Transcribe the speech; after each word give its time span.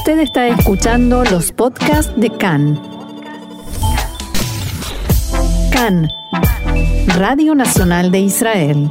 Usted 0.00 0.20
está 0.20 0.48
escuchando 0.48 1.24
los 1.24 1.52
podcasts 1.52 2.10
de 2.16 2.30
CAN. 2.30 2.80
CAN, 5.70 6.08
Radio 7.18 7.54
Nacional 7.54 8.10
de 8.10 8.20
Israel. 8.20 8.90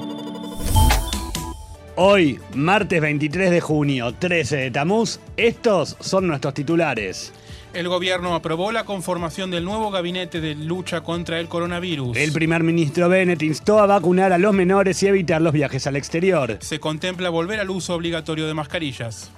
Hoy, 1.96 2.40
martes 2.54 3.02
23 3.02 3.50
de 3.50 3.60
junio, 3.60 4.14
13 4.14 4.58
de 4.58 4.70
Tamuz, 4.70 5.20
estos 5.36 5.98
son 6.00 6.28
nuestros 6.28 6.54
titulares. 6.54 7.34
El 7.74 7.88
gobierno 7.88 8.36
aprobó 8.36 8.72
la 8.72 8.86
conformación 8.86 9.50
del 9.50 9.66
nuevo 9.66 9.90
gabinete 9.90 10.42
de 10.42 10.54
lucha 10.54 11.02
contra 11.02 11.40
el 11.40 11.48
coronavirus. 11.48 12.18
El 12.18 12.32
primer 12.32 12.62
ministro 12.62 13.10
Bennett 13.10 13.42
instó 13.42 13.80
a 13.80 13.88
vacunar 13.88 14.32
a 14.32 14.38
los 14.38 14.54
menores 14.54 15.02
y 15.02 15.08
evitar 15.08 15.42
los 15.42 15.54
viajes 15.54 15.88
al 15.88 15.96
exterior. 15.96 16.58
Se 16.62 16.80
contempla 16.80 17.30
volver 17.30 17.60
al 17.60 17.72
uso 17.72 17.96
obligatorio 17.96 18.46
de 18.46 18.54
mascarillas. 18.54 19.32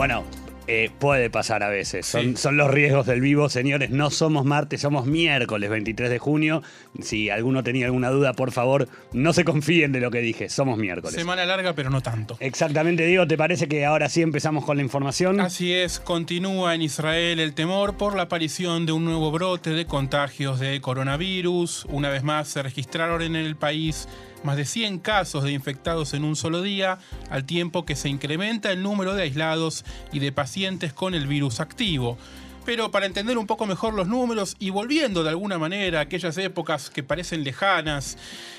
Bueno, 0.00 0.24
eh, 0.66 0.90
puede 0.98 1.28
pasar 1.28 1.62
a 1.62 1.68
veces. 1.68 2.06
Son, 2.06 2.34
son, 2.38 2.56
los 2.56 2.70
riesgos 2.70 3.04
del 3.04 3.20
vivo, 3.20 3.50
señores. 3.50 3.90
No 3.90 4.08
somos 4.08 4.46
martes, 4.46 4.80
somos 4.80 5.04
miércoles 5.04 5.68
23 5.68 6.08
de 6.08 6.18
junio. 6.18 6.62
Si 7.02 7.28
alguno 7.28 7.62
tenía 7.62 7.84
alguna 7.84 8.08
duda, 8.08 8.32
por 8.32 8.50
favor, 8.50 8.88
no 9.12 9.34
se 9.34 9.44
confíen 9.44 9.92
de 9.92 10.00
lo 10.00 10.10
que 10.10 10.22
dije. 10.22 10.48
Somos 10.48 10.78
miércoles. 10.78 11.14
Semana 11.14 11.44
larga, 11.44 11.74
pero 11.74 11.90
no 11.90 12.00
tanto. 12.00 12.38
Exactamente, 12.40 13.04
Diego. 13.04 13.26
¿Te 13.26 13.36
parece 13.36 13.68
que 13.68 13.84
ahora 13.84 14.08
sí 14.08 14.22
empezamos 14.22 14.64
con 14.64 14.78
la 14.78 14.82
información? 14.82 15.38
Así 15.38 15.74
es. 15.74 16.00
Continúa 16.00 16.74
en 16.74 16.80
Israel 16.80 17.38
el 17.38 17.52
temor 17.52 17.98
por 17.98 18.16
la 18.16 18.22
aparición 18.22 18.86
de 18.86 18.92
un 18.92 19.04
nuevo 19.04 19.30
brote 19.30 19.68
de 19.68 19.84
contagios 19.84 20.60
de 20.60 20.80
coronavirus. 20.80 21.84
Una 21.90 22.08
vez 22.08 22.22
más 22.22 22.48
se 22.48 22.62
registraron 22.62 23.20
en 23.20 23.36
el 23.36 23.54
país 23.54 24.08
más 24.42 24.56
de 24.56 24.64
100 24.64 24.98
casos 24.98 25.44
de 25.44 25.52
infectados 25.52 26.14
en 26.14 26.24
un 26.24 26.36
solo 26.36 26.62
día, 26.62 26.98
al 27.30 27.44
tiempo 27.44 27.84
que 27.84 27.96
se 27.96 28.08
incrementa 28.08 28.72
el 28.72 28.82
número 28.82 29.14
de 29.14 29.22
aislados 29.22 29.84
y 30.12 30.18
de 30.18 30.32
pacientes 30.32 30.92
con 30.92 31.14
el 31.14 31.26
virus 31.26 31.60
activo. 31.60 32.18
Pero 32.64 32.90
para 32.90 33.06
entender 33.06 33.38
un 33.38 33.46
poco 33.46 33.66
mejor 33.66 33.94
los 33.94 34.06
números 34.06 34.56
y 34.58 34.70
volviendo 34.70 35.22
de 35.22 35.30
alguna 35.30 35.58
manera 35.58 35.98
a 35.98 36.02
aquellas 36.02 36.36
épocas 36.38 36.90
que 36.90 37.02
parecen 37.02 37.44
lejanas, 37.44 38.18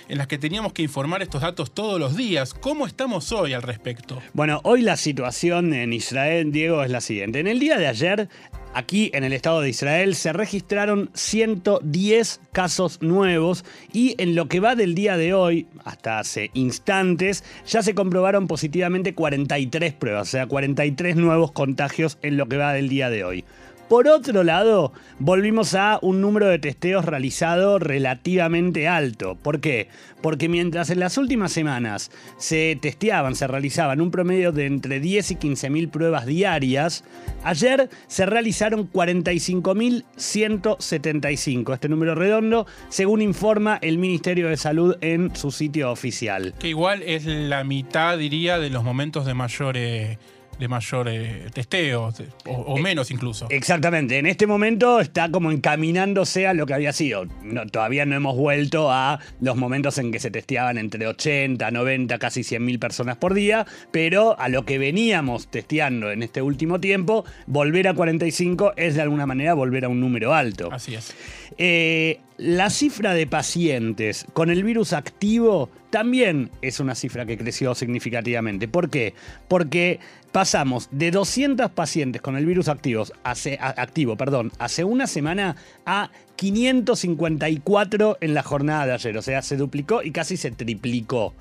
en 0.09 0.17
las 0.17 0.27
que 0.27 0.37
teníamos 0.37 0.73
que 0.73 0.81
informar 0.81 1.21
estos 1.21 1.41
datos 1.41 1.71
todos 1.71 1.99
los 1.99 2.15
días, 2.15 2.53
¿cómo 2.53 2.87
estamos 2.87 3.31
hoy 3.31 3.53
al 3.53 3.61
respecto? 3.61 4.21
Bueno, 4.33 4.59
hoy 4.63 4.81
la 4.81 4.97
situación 4.97 5.73
en 5.73 5.93
Israel, 5.93 6.51
Diego, 6.51 6.83
es 6.83 6.89
la 6.89 7.01
siguiente. 7.01 7.39
En 7.39 7.47
el 7.47 7.59
día 7.59 7.77
de 7.77 7.87
ayer 7.87 8.29
Aquí 8.73 9.11
en 9.13 9.25
el 9.25 9.33
Estado 9.33 9.59
de 9.59 9.69
Israel 9.69 10.15
se 10.15 10.31
registraron 10.31 11.09
110 11.13 12.39
casos 12.53 13.01
nuevos 13.01 13.65
y 13.91 14.15
en 14.17 14.33
lo 14.33 14.47
que 14.47 14.61
va 14.61 14.75
del 14.75 14.95
día 14.95 15.17
de 15.17 15.33
hoy, 15.33 15.67
hasta 15.83 16.19
hace 16.19 16.51
instantes, 16.53 17.43
ya 17.67 17.83
se 17.83 17.93
comprobaron 17.93 18.47
positivamente 18.47 19.13
43 19.13 19.93
pruebas, 19.93 20.29
o 20.29 20.31
sea, 20.31 20.45
43 20.45 21.17
nuevos 21.17 21.51
contagios 21.51 22.17
en 22.21 22.37
lo 22.37 22.47
que 22.47 22.55
va 22.55 22.71
del 22.71 22.87
día 22.87 23.09
de 23.09 23.25
hoy. 23.25 23.43
Por 23.91 24.07
otro 24.07 24.43
lado, 24.45 24.93
volvimos 25.19 25.75
a 25.75 25.99
un 26.01 26.21
número 26.21 26.47
de 26.47 26.59
testeos 26.59 27.03
realizado 27.03 27.77
relativamente 27.77 28.87
alto. 28.87 29.35
¿Por 29.35 29.59
qué? 29.59 29.89
Porque 30.21 30.47
mientras 30.47 30.89
en 30.91 31.01
las 31.01 31.17
últimas 31.17 31.51
semanas 31.51 32.09
se 32.37 32.79
testeaban, 32.81 33.35
se 33.35 33.47
realizaban 33.47 33.99
un 33.99 34.09
promedio 34.09 34.53
de 34.53 34.67
entre 34.67 35.01
10 35.01 35.31
y 35.31 35.35
15 35.35 35.69
mil 35.69 35.89
pruebas 35.89 36.25
diarias, 36.25 37.03
ayer 37.43 37.89
se 38.07 38.25
realizaron 38.25 38.89
45.175, 38.89 41.73
este 41.73 41.89
número 41.89 42.15
redondo, 42.15 42.65
según 42.87 43.21
informa 43.21 43.77
el 43.81 43.97
Ministerio 43.97 44.47
de 44.47 44.55
Salud 44.55 44.95
en 45.01 45.35
su 45.35 45.51
sitio 45.51 45.91
oficial. 45.91 46.53
Que 46.59 46.69
igual 46.69 47.03
es 47.03 47.25
la 47.25 47.65
mitad, 47.65 48.17
diría, 48.17 48.57
de 48.57 48.69
los 48.69 48.85
momentos 48.85 49.25
de 49.25 49.33
mayor... 49.33 49.75
Eh, 49.75 50.17
de 50.61 50.67
mayor 50.67 51.09
eh, 51.09 51.47
testeo, 51.51 52.13
o, 52.45 52.77
eh, 52.77 52.81
menos 52.81 53.09
incluso. 53.09 53.47
Exactamente, 53.49 54.19
en 54.19 54.27
este 54.27 54.45
momento 54.45 54.99
está 54.99 55.31
como 55.31 55.51
encaminándose 55.51 56.45
a 56.45 56.53
lo 56.53 56.67
que 56.67 56.75
había 56.75 56.93
sido. 56.93 57.25
todavía 57.71 58.05
no 58.05 58.15
hemos 58.15 58.37
vuelto 58.37 58.91
a 58.91 59.19
los 59.39 59.57
momentos 59.57 59.97
en 59.97 60.11
que 60.11 60.19
se 60.19 60.29
testeaban 60.29 60.77
entre 60.77 61.07
80, 61.07 61.71
90, 61.71 62.19
casi 62.19 62.43
100 62.43 62.63
mil 62.63 62.77
personas 62.77 63.17
por 63.17 63.33
día, 63.33 63.65
pero 63.89 64.39
a 64.39 64.49
lo 64.49 64.63
que 64.63 64.77
veníamos 64.77 65.47
testeando 65.47 66.11
en 66.11 66.21
este 66.21 66.43
último 66.43 66.79
tiempo, 66.79 67.25
volver 67.47 67.87
a 67.87 67.95
45 67.95 68.73
es 68.75 68.93
de 68.93 69.01
alguna 69.01 69.25
manera 69.25 69.55
volver 69.55 69.85
a 69.85 69.89
un 69.89 69.99
número 69.99 70.35
alto. 70.35 70.69
Así 70.71 70.93
es. 70.93 71.15
Eh, 71.57 72.19
la 72.37 72.69
cifra 72.69 73.15
de 73.15 73.25
pacientes 73.25 74.27
con 74.33 74.51
el 74.51 74.63
virus 74.63 74.93
activo 74.93 75.69
también 75.91 76.49
es 76.61 76.79
una 76.79 76.95
cifra 76.95 77.25
que 77.25 77.37
creció 77.37 77.75
significativamente. 77.75 78.67
¿Por 78.67 78.89
qué? 78.89 79.13
Porque 79.47 79.99
pasamos 80.31 80.87
de 80.91 81.11
200 81.11 81.69
pacientes 81.71 82.21
con 82.21 82.37
el 82.37 82.45
virus 82.45 82.69
activos 82.69 83.13
hace, 83.23 83.59
activo 83.61 84.15
perdón, 84.15 84.51
hace 84.57 84.83
una 84.83 85.05
semana 85.05 85.57
a 85.85 86.09
554 86.37 88.17
en 88.21 88.33
la 88.33 88.41
jornada 88.41 88.87
de 88.87 88.93
ayer. 88.93 89.17
O 89.17 89.21
sea, 89.21 89.41
se 89.41 89.57
duplicó 89.57 90.01
y 90.01 90.11
casi 90.11 90.37
se 90.37 90.51
triplicó. 90.51 91.33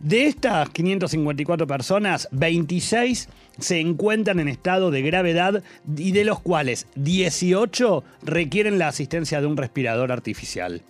De 0.00 0.26
estas 0.26 0.68
554 0.70 1.66
personas, 1.66 2.28
26 2.32 3.28
se 3.58 3.80
encuentran 3.80 4.40
en 4.40 4.48
estado 4.48 4.90
de 4.90 5.02
gravedad 5.02 5.62
y 5.96 6.12
de 6.12 6.24
los 6.24 6.40
cuales 6.40 6.86
18 6.96 8.04
requieren 8.22 8.78
la 8.78 8.88
asistencia 8.88 9.40
de 9.40 9.46
un 9.46 9.56
respirador 9.56 10.12
artificial. 10.12 10.82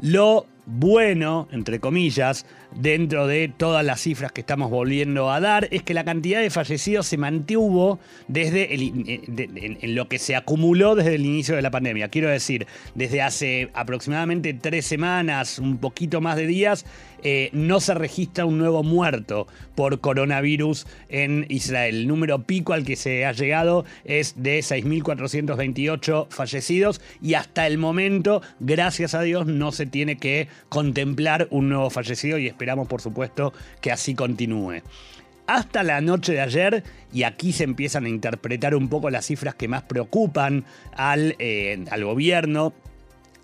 Lo 0.00 0.46
bueno, 0.66 1.48
entre 1.50 1.80
comillas, 1.80 2.46
dentro 2.74 3.26
de 3.26 3.48
todas 3.48 3.84
las 3.84 4.00
cifras 4.00 4.32
que 4.32 4.40
estamos 4.40 4.70
volviendo 4.70 5.30
a 5.30 5.40
dar, 5.40 5.68
es 5.70 5.82
que 5.82 5.94
la 5.94 6.04
cantidad 6.04 6.40
de 6.40 6.50
fallecidos 6.50 7.06
se 7.06 7.16
mantuvo 7.16 7.98
desde 8.28 8.74
eh, 8.74 9.78
en, 9.80 9.94
lo 9.94 10.08
que 10.08 10.18
se 10.18 10.36
acumuló 10.36 10.94
desde 10.94 11.14
el 11.14 11.26
inicio 11.26 11.56
de 11.56 11.62
la 11.62 11.70
pandemia. 11.70 12.08
Quiero 12.08 12.28
decir, 12.28 12.66
desde 12.94 13.22
hace 13.22 13.70
aproximadamente 13.74 14.54
tres 14.54 14.86
semanas, 14.86 15.58
un 15.58 15.78
poquito 15.78 16.20
más 16.20 16.36
de 16.36 16.46
días, 16.46 16.84
eh, 17.22 17.48
no 17.52 17.80
se 17.80 17.94
registra 17.94 18.44
un 18.44 18.58
nuevo 18.58 18.82
muerto 18.82 19.46
por 19.74 20.00
coronavirus 20.00 20.86
en 21.08 21.46
Israel. 21.48 21.96
El 21.96 22.08
número 22.08 22.42
pico 22.42 22.74
al 22.74 22.84
que 22.84 22.96
se 22.96 23.24
ha 23.24 23.32
llegado 23.32 23.86
es 24.04 24.34
de 24.36 24.58
6.428 24.58 26.26
fallecidos 26.28 27.00
y 27.22 27.34
hasta 27.34 27.66
el 27.66 27.78
momento, 27.78 28.42
gracias 28.60 29.14
a 29.14 29.22
Dios, 29.22 29.46
no 29.46 29.72
se 29.72 29.86
tiene 29.86 30.16
que 30.16 30.48
contemplar 30.68 31.48
un 31.50 31.70
nuevo 31.70 31.88
fallecido 31.88 32.38
y 32.38 32.48
esperamos 32.64 32.88
por 32.88 33.02
supuesto 33.02 33.52
que 33.82 33.92
así 33.92 34.14
continúe. 34.14 34.80
Hasta 35.46 35.82
la 35.82 36.00
noche 36.00 36.32
de 36.32 36.40
ayer, 36.40 36.82
y 37.12 37.24
aquí 37.24 37.52
se 37.52 37.64
empiezan 37.64 38.06
a 38.06 38.08
interpretar 38.08 38.74
un 38.74 38.88
poco 38.88 39.10
las 39.10 39.26
cifras 39.26 39.54
que 39.54 39.68
más 39.68 39.82
preocupan 39.82 40.64
al, 40.96 41.36
eh, 41.38 41.84
al 41.90 42.04
gobierno, 42.06 42.72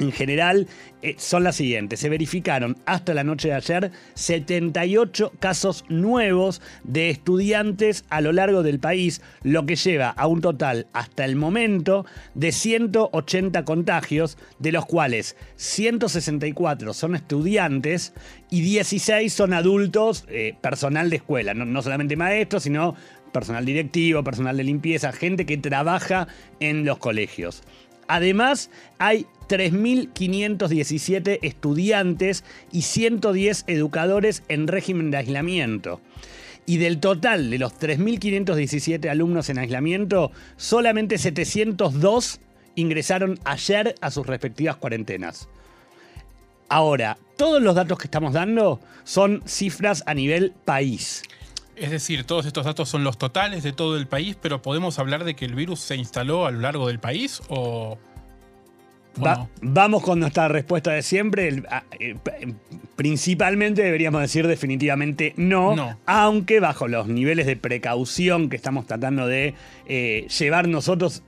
en 0.00 0.12
general 0.12 0.66
eh, 1.02 1.14
son 1.18 1.44
las 1.44 1.56
siguientes. 1.56 2.00
Se 2.00 2.08
verificaron 2.08 2.76
hasta 2.86 3.14
la 3.14 3.24
noche 3.24 3.48
de 3.48 3.54
ayer 3.54 3.90
78 4.14 5.32
casos 5.38 5.84
nuevos 5.88 6.60
de 6.84 7.10
estudiantes 7.10 8.04
a 8.08 8.20
lo 8.20 8.32
largo 8.32 8.62
del 8.62 8.80
país, 8.80 9.22
lo 9.42 9.66
que 9.66 9.76
lleva 9.76 10.08
a 10.08 10.26
un 10.26 10.40
total 10.40 10.86
hasta 10.92 11.24
el 11.24 11.36
momento 11.36 12.06
de 12.34 12.52
180 12.52 13.64
contagios, 13.64 14.38
de 14.58 14.72
los 14.72 14.86
cuales 14.86 15.36
164 15.56 16.94
son 16.94 17.14
estudiantes 17.14 18.14
y 18.50 18.62
16 18.62 19.32
son 19.32 19.52
adultos, 19.52 20.24
eh, 20.28 20.54
personal 20.60 21.10
de 21.10 21.16
escuela, 21.16 21.54
no 21.54 21.82
solamente 21.82 22.16
maestros, 22.16 22.64
sino 22.64 22.94
personal 23.30 23.64
directivo, 23.64 24.24
personal 24.24 24.56
de 24.56 24.64
limpieza, 24.64 25.12
gente 25.12 25.46
que 25.46 25.56
trabaja 25.56 26.28
en 26.58 26.84
los 26.84 26.98
colegios. 26.98 27.62
Además, 28.10 28.70
hay 28.98 29.26
3.517 29.48 31.38
estudiantes 31.42 32.42
y 32.72 32.82
110 32.82 33.64
educadores 33.68 34.42
en 34.48 34.66
régimen 34.66 35.12
de 35.12 35.18
aislamiento. 35.18 36.00
Y 36.66 36.78
del 36.78 36.98
total 36.98 37.50
de 37.50 37.58
los 37.60 37.72
3.517 37.78 39.08
alumnos 39.08 39.48
en 39.48 39.58
aislamiento, 39.58 40.32
solamente 40.56 41.18
702 41.18 42.40
ingresaron 42.74 43.38
ayer 43.44 43.94
a 44.00 44.10
sus 44.10 44.26
respectivas 44.26 44.74
cuarentenas. 44.74 45.48
Ahora, 46.68 47.16
todos 47.36 47.62
los 47.62 47.76
datos 47.76 47.96
que 47.96 48.08
estamos 48.08 48.32
dando 48.32 48.80
son 49.04 49.40
cifras 49.46 50.02
a 50.06 50.14
nivel 50.14 50.52
país. 50.64 51.22
Es 51.80 51.90
decir, 51.90 52.24
todos 52.24 52.44
estos 52.44 52.66
datos 52.66 52.90
son 52.90 53.04
los 53.04 53.16
totales 53.16 53.62
de 53.62 53.72
todo 53.72 53.96
el 53.96 54.06
país, 54.06 54.36
pero 54.38 54.60
¿podemos 54.60 54.98
hablar 54.98 55.24
de 55.24 55.34
que 55.34 55.46
el 55.46 55.54
virus 55.54 55.80
se 55.80 55.96
instaló 55.96 56.44
a 56.44 56.50
lo 56.50 56.60
largo 56.60 56.86
del 56.88 57.00
país 57.00 57.40
o...? 57.48 57.98
Vamos 59.62 60.02
con 60.02 60.20
nuestra 60.20 60.48
respuesta 60.48 60.92
de 60.92 61.02
siempre. 61.02 61.62
Eh, 61.98 62.14
principalmente 62.96 63.82
deberíamos 63.82 64.20
decir 64.20 64.46
definitivamente 64.46 65.32
no, 65.36 65.98
aunque 66.06 66.60
bajo 66.60 66.86
los 66.86 67.08
niveles 67.08 67.46
de 67.46 67.56
precaución 67.56 68.50
que 68.50 68.56
estamos 68.56 68.86
tratando 68.86 69.26
de 69.26 69.54
eh, 69.86 70.26
llevar 70.38 70.68
nosotros 70.68 71.22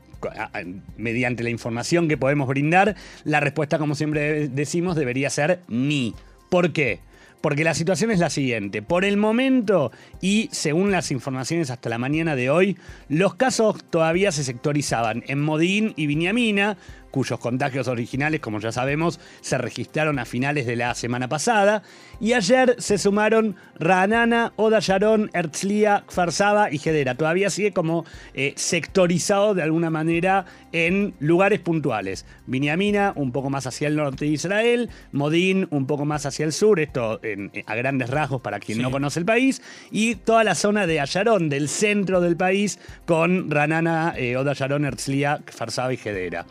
mediante 0.96 1.43
la 1.43 1.50
información 1.50 2.08
que 2.08 2.16
podemos 2.16 2.46
brindar, 2.46 2.94
la 3.25 3.40
respuesta, 3.40 3.78
como 3.78 3.94
siempre 3.94 4.49
decimos, 4.49 4.96
debería 4.96 5.31
ser 5.31 5.62
ni. 5.66 6.14
¿Por 6.50 6.72
qué? 6.72 7.00
Porque 7.43 7.65
la 7.65 7.75
situación 7.75 8.11
es 8.12 8.21
la 8.21 8.31
siguiente. 8.31 8.81
Por 8.81 9.05
el 9.05 9.19
momento, 9.19 9.91
y 10.21 10.49
según 10.53 10.93
las 10.93 11.11
informaciones 11.11 11.71
hasta 11.71 11.91
la 11.91 11.99
mañana 11.99 12.37
de 12.37 12.49
hoy, 12.49 12.79
los 13.09 13.35
casos 13.35 13.85
todavía 13.91 14.33
se 14.33 14.44
sectorizaban 14.44 15.25
en 15.27 15.41
Modín 15.43 15.93
y 15.97 16.06
Viñamina, 16.06 16.79
cuyos 17.12 17.38
contagios 17.38 17.87
originales, 17.87 18.41
como 18.41 18.59
ya 18.59 18.73
sabemos, 18.73 19.20
se 19.41 19.59
registraron 19.59 20.19
a 20.19 20.25
finales 20.25 20.67
de 20.67 20.75
la 20.75 20.93
semana 20.97 21.29
pasada. 21.29 21.85
Y 22.19 22.32
ayer 22.32 22.75
se 22.79 22.99
sumaron 22.99 23.55
Ranana, 23.79 24.53
Odayarón, 24.56 25.31
Herzliya, 25.32 26.05
Farsaba 26.09 26.73
y 26.73 26.79
Gedera. 26.79 27.14
Todavía 27.14 27.50
sigue 27.50 27.73
como 27.73 28.05
eh, 28.35 28.55
sectorizado 28.56 29.55
de 29.55 29.62
alguna 29.62 29.91
manera 29.91 30.47
en 30.73 31.14
lugares 31.20 31.61
puntuales. 31.61 32.25
Biniamina, 32.47 33.12
un 33.14 33.31
poco 33.31 33.50
más 33.50 33.67
hacia 33.67 33.88
el 33.88 33.97
norte 33.97 34.25
de 34.25 34.32
Israel, 34.32 34.91
Modín, 35.12 35.69
un 35.70 35.87
poco 35.87 36.05
más 36.05 36.26
hacia 36.26 36.44
el 36.44 36.53
sur, 36.53 36.81
esto 36.81 37.20
a 37.67 37.75
grandes 37.75 38.11
rasgos 38.11 38.41
para 38.41 38.59
quien 38.59 38.81
no 38.81 38.91
conoce 38.91 39.20
el 39.20 39.26
país, 39.26 39.62
y 39.91 40.14
toda 40.17 40.44
la 40.44 40.55
zona 40.55 40.87
de 40.87 41.00
Ayarón, 41.00 41.49
del 41.49 41.69
centro 41.69 42.20
del 42.20 42.37
país, 42.37 42.79
con 43.05 43.50
Ranana, 43.50 44.14
eh, 44.17 44.37
Odayarón, 44.37 44.85
Herzliya, 44.85 45.41
Farsaba 45.47 45.93
y 45.93 45.97
Gedera. 45.97 46.47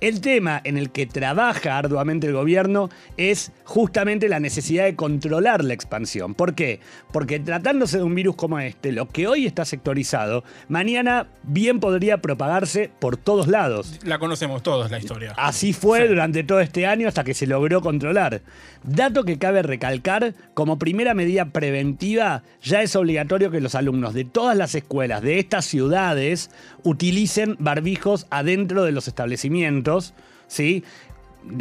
El 0.00 0.20
tema 0.20 0.60
en 0.62 0.76
el 0.76 0.90
que 0.90 1.06
trabaja 1.06 1.76
arduamente 1.76 2.28
el 2.28 2.32
gobierno 2.32 2.88
es 3.16 3.50
justamente 3.64 4.28
la 4.28 4.38
necesidad 4.38 4.84
de 4.84 4.94
controlar 4.94 5.64
la 5.64 5.74
expansión. 5.74 6.34
¿Por 6.34 6.54
qué? 6.54 6.78
Porque 7.12 7.40
tratándose 7.40 7.98
de 7.98 8.04
un 8.04 8.14
virus 8.14 8.36
como 8.36 8.60
este, 8.60 8.92
lo 8.92 9.08
que 9.08 9.26
hoy 9.26 9.44
está 9.44 9.64
sectorizado, 9.64 10.44
mañana 10.68 11.26
bien 11.42 11.80
podría 11.80 12.18
propagarse 12.18 12.92
por 13.00 13.16
todos 13.16 13.48
lados. 13.48 13.98
La 14.04 14.20
conocemos 14.20 14.62
todos, 14.62 14.88
la 14.88 15.00
historia. 15.00 15.34
Así 15.36 15.72
fue 15.72 16.06
durante 16.06 16.44
todo 16.44 16.60
este 16.60 16.86
año 16.86 17.08
hasta 17.08 17.24
que 17.24 17.34
se 17.34 17.48
logró 17.48 17.80
controlar. 17.80 18.42
Dato 18.84 19.24
que 19.24 19.38
cabe 19.38 19.62
recalcar, 19.62 20.34
como 20.54 20.78
primera 20.78 21.14
medida 21.14 21.46
preventiva, 21.46 22.44
ya 22.62 22.82
es 22.82 22.94
obligatorio 22.94 23.50
que 23.50 23.60
los 23.60 23.74
alumnos 23.74 24.14
de 24.14 24.24
todas 24.24 24.56
las 24.56 24.76
escuelas 24.76 25.22
de 25.22 25.40
estas 25.40 25.64
ciudades 25.64 26.50
utilicen 26.84 27.56
barbijos 27.58 28.28
adentro 28.30 28.84
de 28.84 28.92
los 28.92 29.08
establecimientos, 29.08 29.87
¿sí? 30.46 30.84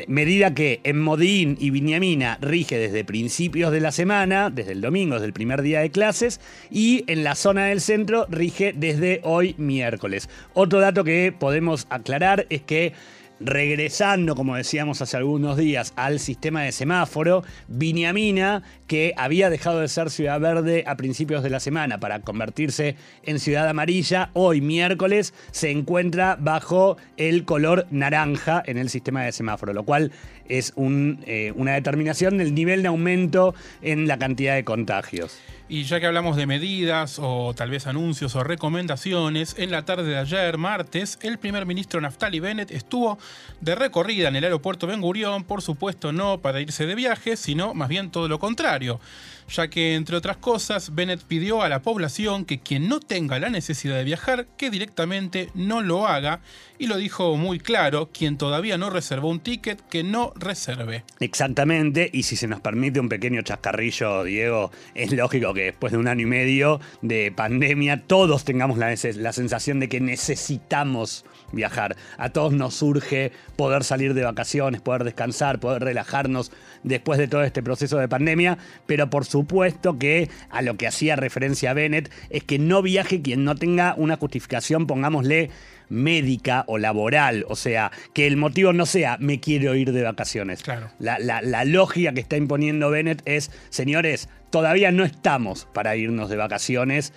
medida 0.08 0.54
que 0.54 0.82
en 0.84 1.00
Modín 1.00 1.58
y 1.60 1.70
Viñamina 1.70 2.38
rige 2.42 2.78
desde 2.78 3.06
principios 3.06 3.72
de 3.72 3.80
la 3.80 3.92
semana, 3.92 4.50
desde 4.50 4.72
el 4.72 4.82
domingo, 4.82 5.16
desde 5.16 5.28
el 5.28 5.34
primer 5.34 5.62
día 5.62 5.82
de 5.82 5.92
clases, 5.92 6.42
y 6.70 7.04
en 7.08 7.24
la 7.24 7.36
zona 7.36 7.66
del 7.66 7.82
centro 7.82 8.26
rige 8.30 8.74
desde 8.76 9.22
hoy 9.24 9.56
miércoles. 9.58 10.30
Otro 10.54 10.80
dato 10.80 11.04
que 11.04 11.34
podemos 11.38 11.88
aclarar 11.90 12.48
es 12.50 12.62
que 12.62 12.94
regresando, 13.40 14.36
como 14.36 14.56
decíamos 14.56 15.02
hace 15.02 15.18
algunos 15.18 15.58
días, 15.58 15.94
al 15.96 16.20
sistema 16.20 16.64
de 16.64 16.72
semáforo, 16.72 17.44
Viñamina, 17.68 18.64
que 18.88 19.14
había 19.18 19.50
dejado 19.50 19.82
de 19.82 19.88
ser 19.88 20.10
ciudad 20.10 20.40
verde 20.40 20.84
a 20.88 20.98
principios 20.98 21.44
de 21.44 21.50
la 21.50 21.60
semana 21.60 22.00
para 22.00 22.22
convertirse 22.22 22.96
en 23.24 23.40
ciudad 23.40 23.68
amarilla, 23.68 24.30
hoy 24.34 24.62
miércoles 24.62 25.34
se 25.52 25.72
encuentra 25.72 26.38
bajo 26.40 26.98
el 27.18 27.46
color 27.46 27.88
naranja 27.92 28.64
en 28.66 28.78
el 28.78 28.90
sistema 28.90 29.24
de 29.24 29.32
semáforo, 29.32 29.74
lo 29.74 29.84
cual 29.84 30.12
es 30.48 30.74
eh, 30.78 31.54
una 31.56 31.74
determinación 31.74 32.38
del 32.38 32.54
nivel 32.54 32.82
de 32.82 32.88
aumento 32.88 33.54
en 33.82 34.08
la 34.08 34.18
cantidad 34.18 34.56
de 34.56 34.64
contagios. 34.64 35.38
Y 35.70 35.84
ya 35.84 36.00
que 36.00 36.06
hablamos 36.06 36.38
de 36.38 36.46
medidas 36.46 37.20
o 37.22 37.54
tal 37.54 37.70
vez 37.70 37.88
anuncios 37.88 38.36
o 38.36 38.44
recomendaciones, 38.44 39.56
en 39.58 39.70
la 39.70 39.84
tarde 39.84 40.06
de 40.06 40.18
ayer, 40.18 40.58
martes, 40.58 41.20
el 41.22 41.38
primer 41.40 41.66
ministro 41.66 42.00
Naftali 42.00 42.40
Bennett 42.40 42.72
estuvo 42.72 43.18
de 43.60 43.76
recorrida 43.76 44.30
en 44.30 44.38
el 44.38 44.46
aeropuerto 44.46 44.88
Ben 44.88 45.02
Gurión, 45.02 45.44
por 45.44 45.62
supuesto 45.62 46.14
no 46.14 46.40
para 46.40 46.62
irse 46.62 46.86
de 46.86 46.96
viaje, 46.96 47.36
sino 47.36 47.74
más 47.74 47.90
bien 47.90 48.12
todo 48.12 48.30
lo 48.30 48.40
contrario 48.40 49.02
ya 49.50 49.70
que, 49.70 49.96
entre 49.96 50.18
otras 50.18 50.38
cosas, 50.38 50.94
Bennett 50.94 51.24
pidió 51.24 51.62
a 51.62 51.70
la 51.70 51.82
población 51.82 52.46
que 52.46 52.60
quien 52.60 52.88
no 52.88 53.00
tenga 53.00 53.40
la 53.40 53.50
necesidad 53.50 53.96
de 53.96 54.04
viajar, 54.04 54.48
que 54.58 54.70
directamente 54.70 55.50
no 55.54 55.82
lo 55.82 56.08
haga, 56.08 56.42
y 56.78 56.88
lo 56.88 56.98
dijo 56.98 57.38
muy 57.38 57.60
claro, 57.60 58.10
quien 58.12 58.38
todavía 58.38 58.78
no 58.78 58.90
reservó 58.90 59.30
un 59.30 59.40
ticket, 59.40 59.82
que 59.90 60.04
no 60.04 60.34
reserve. 60.36 61.04
Exactamente, 61.20 62.10
y 62.12 62.24
si 62.24 62.36
se 62.36 62.48
nos 62.48 62.62
permite 62.62 63.00
un 63.00 63.10
pequeño 63.10 63.42
chascarrillo, 63.42 64.24
Diego, 64.24 64.72
es 64.94 65.12
lógico 65.12 65.54
que 65.54 65.64
después 65.64 65.92
de 65.92 65.98
un 65.98 66.08
año 66.08 66.24
y 66.24 66.30
medio 66.30 66.80
de 67.02 67.32
pandemia 67.36 68.04
todos 68.06 68.44
tengamos 68.44 68.78
la, 68.78 68.94
la 69.16 69.34
sensación 69.34 69.80
de 69.80 69.90
que 69.90 70.02
necesitamos 70.02 71.26
viajar. 71.52 71.96
A 72.18 72.30
todos 72.30 72.54
nos 72.54 72.76
surge 72.76 73.32
poder 73.56 73.84
salir 73.84 74.14
de 74.14 74.24
vacaciones, 74.24 74.82
poder 74.82 75.04
descansar, 75.04 75.60
poder 75.60 75.84
relajarnos 75.84 76.52
después 76.84 77.20
de 77.20 77.28
todo 77.28 77.44
este 77.44 77.64
proceso 77.64 77.98
de 77.98 78.08
pandemia, 78.08 78.58
pero 78.86 79.10
por 79.10 79.26
supuesto 79.26 79.98
que 79.98 80.30
a 80.50 80.62
lo 80.62 80.78
que 80.78 80.88
hacía 80.88 81.16
referencia 81.16 81.74
Bennett 81.74 82.12
es 82.30 82.44
que 82.44 82.60
no 82.60 82.82
viaje 82.82 83.22
quien 83.22 83.44
no 83.44 83.56
tenga 83.56 83.96
una 83.98 84.18
justificación, 84.18 84.88
pongámosle, 84.88 85.50
médica 85.90 86.64
o 86.68 86.78
laboral. 86.78 87.46
O 87.48 87.56
sea, 87.56 87.92
que 88.14 88.28
el 88.28 88.38
motivo 88.38 88.74
no 88.74 88.86
sea 88.86 89.18
me 89.20 89.40
quiero 89.40 89.76
ir 89.76 89.92
de 89.94 90.04
vacaciones. 90.04 90.64
Claro. 90.64 90.90
La, 91.00 91.18
la 91.20 91.66
lógica 91.66 92.14
que 92.14 92.22
está 92.22 92.38
imponiendo 92.38 92.90
Bennett 92.90 93.22
es, 93.26 93.52
señores, 93.70 94.30
todavía 94.58 94.92
no 94.92 95.04
estamos 95.04 95.68
para 95.72 95.96
irnos 95.96 96.32
de 96.32 96.36
vacaciones 96.36 97.14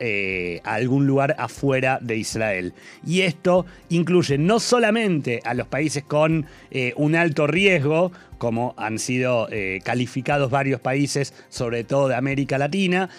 eh, 0.00 0.60
a, 0.64 0.74
algún 0.74 1.06
lugar 1.06 1.36
afuera 1.38 2.00
de 2.02 2.16
Israel. 2.16 2.74
Y 3.06 3.20
esto 3.20 3.66
incluye 3.88 4.36
no 4.36 4.58
solamente 4.58 5.40
a 5.44 5.54
los 5.54 5.68
países 5.68 6.02
con 6.02 6.46
eh, 6.72 6.92
un 6.96 7.14
alto 7.14 7.46
riesgo, 7.46 8.10
como 8.38 8.74
han 8.76 8.98
sido 8.98 9.48
eh, 9.52 9.80
calificados 9.84 10.50
varios 10.50 10.80
países, 10.80 11.34
sobre 11.50 11.84
todo 11.84 12.08
de 12.08 12.16
América 12.16 12.58
Latina, 12.58 13.10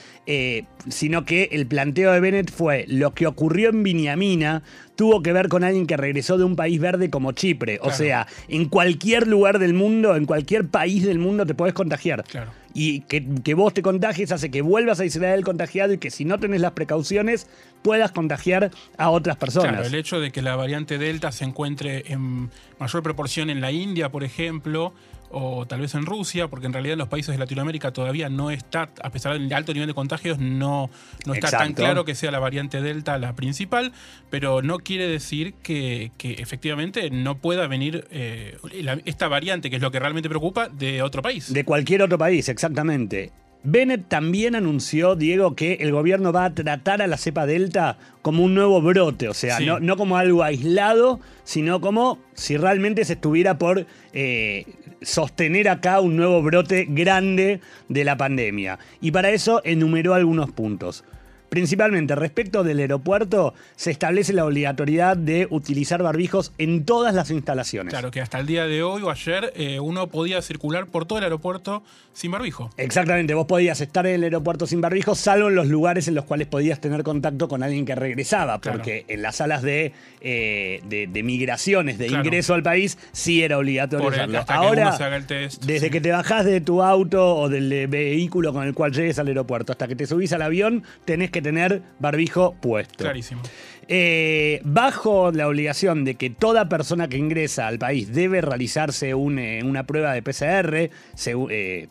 sino 0.90 1.24
que 1.24 1.48
el 1.54 1.68
planteo 1.68 2.12
de 2.12 2.20
Bennett 2.20 2.52
fue 2.52 2.84
lo 2.90 3.14
que 3.14 3.28
ocurrió 3.28 3.70
en 3.70 3.82
Viñamina 3.82 4.62
tuvo 4.98 5.22
que 5.22 5.32
ver 5.32 5.48
con 5.48 5.64
alguien 5.64 5.88
que 5.88 5.96
regresó 5.96 6.38
de 6.38 6.44
un 6.44 6.58
país 6.58 6.82
verde 6.82 7.10
como 7.10 7.32
Chipre. 7.32 7.80
O 7.82 7.92
sea, 7.92 8.28
en 8.50 8.68
cualquier 8.68 9.28
lugar 9.28 9.60
del 9.60 9.74
mundo, 9.74 10.18
en 10.18 10.26
cualquier 10.26 10.68
país 10.68 11.06
del 11.06 11.20
mundo 11.20 11.46
te 11.46 11.54
puedes 11.54 11.74
contagiar. 11.74 12.24
Claro. 12.24 12.52
Y 12.80 13.02
que, 13.02 13.26
que, 13.44 13.56
vos 13.56 13.74
te 13.74 13.82
contagies 13.82 14.32
hace 14.32 14.52
que 14.52 14.62
vuelvas 14.62 15.00
a 15.00 15.06
Israel 15.06 15.44
contagiado 15.44 15.94
y 15.94 15.98
que 15.98 16.12
si 16.12 16.26
no 16.26 16.40
tenés 16.40 16.62
las 16.62 16.74
precauciones 16.74 17.48
puedas 17.82 18.12
contagiar 18.12 18.70
a 18.98 19.10
otras 19.10 19.36
personas. 19.38 19.72
Claro, 19.72 19.88
el 19.88 19.96
hecho 19.96 20.20
de 20.20 20.32
que 20.32 20.44
la 20.44 20.56
variante 20.56 21.00
Delta 21.00 21.32
se 21.32 21.44
encuentre 21.44 22.04
en 22.12 22.52
mayor 22.80 23.02
proporción 23.02 23.50
en 23.50 23.62
la 23.62 23.72
India, 23.72 24.10
por 24.10 24.24
ejemplo, 24.24 24.94
o 25.32 25.66
tal 25.66 25.82
vez 25.82 25.96
en 25.96 26.06
Rusia, 26.06 26.48
porque 26.48 26.68
en 26.68 26.74
realidad 26.74 26.94
en 26.94 27.00
los 27.00 27.08
países 27.08 27.34
de 27.34 27.38
Latinoamérica 27.38 27.92
todavía 27.92 28.30
no 28.30 28.52
está, 28.52 28.90
a 29.02 29.10
pesar 29.10 29.34
del 29.34 29.52
alto 29.54 29.74
nivel 29.74 29.88
de 29.88 29.94
contagios, 29.94 30.40
no, 30.40 30.90
no 31.26 31.34
está 31.34 31.50
tan 31.50 31.74
claro 31.74 32.06
que 32.06 32.16
sea 32.16 32.32
la 32.32 32.40
variante 32.40 32.82
Delta 32.82 33.18
la 33.18 33.36
principal, 33.36 33.94
pero 34.30 34.62
no 34.62 34.80
quiere 34.80 35.08
decir 35.08 35.54
que, 35.64 36.12
efectivamente 36.20 37.10
no 37.10 37.38
pueda 37.40 37.68
venir 37.68 38.08
eh, 38.12 38.58
esta 39.06 39.28
variante, 39.28 39.70
que 39.70 39.78
es 39.78 39.82
lo 39.82 39.92
que 39.92 40.00
realmente 40.00 40.30
preocupa, 40.30 40.70
de 40.70 41.02
otro 41.02 41.22
país. 41.22 41.52
De 41.52 41.64
cualquier 41.64 42.02
otro 42.02 42.18
país, 42.18 42.50
exactamente. 42.50 43.32
Bennett 43.64 44.08
también 44.08 44.56
anunció, 44.56 45.16
Diego, 45.16 45.56
que 45.56 45.74
el 45.82 45.92
gobierno 45.92 46.32
va 46.32 46.46
a 46.46 46.54
tratar 46.54 47.02
a 47.02 47.08
la 47.08 47.18
cepa 47.18 47.46
Delta 47.46 47.98
como 48.22 48.44
un 48.44 48.54
nuevo 48.54 48.82
brote, 48.82 49.28
o 49.28 49.34
sea, 49.34 49.60
no, 49.60 49.98
como 49.98 50.18
algo 50.18 50.44
aislado, 50.44 51.20
sino 51.44 51.82
como 51.82 52.20
si 52.34 52.56
realmente 52.56 53.04
se 53.04 53.14
estuviera 53.14 53.58
por 53.58 53.86
eh, 54.14 54.66
sostener 55.02 55.70
acá 55.70 56.00
un 56.00 56.16
nuevo 56.16 56.42
brote 56.42 56.86
grande 56.90 57.60
de 57.90 58.04
la 58.04 58.16
pandemia. 58.18 58.80
Y 59.02 59.12
para 59.12 59.32
eso 59.32 59.62
enumeró 59.64 60.14
algunos 60.14 60.52
puntos. 60.52 61.04
Principalmente 61.50 62.16
respecto 62.16 62.64
del 62.64 62.80
aeropuerto, 62.80 63.54
se 63.76 63.92
establece 63.92 64.34
la 64.34 64.46
obligatoriedad 64.46 65.16
de 65.16 65.48
utilizar 65.50 66.04
barbijos 66.04 66.52
en 66.58 66.84
todas 66.84 67.16
las 67.16 67.32
instalaciones. 67.32 67.92
Claro, 67.92 68.12
que 68.12 68.22
hasta 68.22 68.40
el 68.40 68.46
día 68.46 68.66
de 68.66 68.84
hoy 68.84 69.02
o 69.02 69.10
ayer 69.10 69.54
eh, 69.56 69.80
uno 69.80 70.08
podía 70.08 70.42
circular 70.42 70.88
por 70.88 71.06
todo 71.06 71.20
el 71.20 71.24
aeropuerto 71.24 71.84
sin 72.14 72.32
barbijo. 72.32 72.72
Exactamente, 72.78 73.34
vos 73.36 73.46
podías 73.46 73.80
estar 73.80 74.08
en 74.08 74.16
el 74.16 74.24
aeropuerto 74.24 74.66
sin 74.66 74.82
barbijo, 74.82 75.14
salvo 75.14 75.50
en 75.50 75.56
los 75.56 75.68
lugares 75.68 76.08
en 76.08 76.16
los 76.16 76.26
cuales 76.26 76.48
podías 76.48 76.82
tener 76.82 77.04
contacto 77.04 77.48
con 77.48 77.62
alguien 77.62 77.86
que 77.86 77.94
regresaba, 77.94 78.60
porque 78.60 79.06
en 79.08 79.22
las 79.22 79.36
salas 79.36 79.62
de, 79.62 79.94
eh, 80.22 80.82
de, 80.84 81.24
migraciones, 81.24 81.98
de 81.98 82.08
ingreso 82.08 82.56
al 82.56 82.64
país, 82.64 82.98
sí 83.12 83.44
era 83.44 83.58
obligatorio 83.58 84.10
usarlo. 84.10 84.44
Ahora, 84.48 84.98
el 85.16 85.26
test, 85.28 85.64
desde 85.64 85.92
que 85.92 86.02
te 86.02 86.12
bajás 86.12 86.46
de 86.46 86.60
tu 86.60 86.82
auto 86.82 87.36
o 87.36 87.50
del 87.50 87.88
vehículo 87.88 88.52
con 88.52 88.66
el 88.66 88.74
cual 88.74 88.94
llegues 88.94 89.20
al 89.20 89.28
aeropuerto 89.28 89.72
hasta 89.72 89.88
que 89.88 89.96
te 89.96 90.08
subís 90.08 90.34
al 90.34 90.42
avión, 90.42 90.84
tenés 91.06 91.30
que 91.30 91.37
tener 91.42 91.82
barbijo 92.00 92.56
puesto. 92.62 93.04
Clarísimo. 93.04 93.42
Eh, 93.90 94.60
bajo 94.66 95.32
la 95.32 95.48
obligación 95.48 96.04
de 96.04 96.16
que 96.16 96.30
toda 96.30 96.68
persona 96.68 97.08
que 97.08 97.18
ingresa 97.18 97.68
al 97.68 97.80
país 97.80 98.14
debe 98.14 98.42
realizarse 98.42 99.12
eh, 99.12 99.64
una 99.64 99.86
prueba 99.86 100.14
de 100.14 100.22
PCR, 100.22 100.90
eh, 101.26 101.88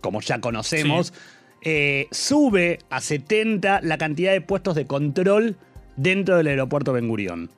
como 0.00 0.20
ya 0.20 0.40
conocemos, 0.40 1.14
sube 2.10 2.78
a 2.90 3.00
70 3.00 3.80
la 3.82 3.96
cantidad 3.96 4.32
de 4.32 4.42
puestos 4.42 4.74
de 4.74 4.86
control 4.86 5.56
dentro 5.96 6.36
del 6.36 6.48
aeropuerto 6.48 6.92
Ben 6.92 7.08
Gurión. 7.08 7.48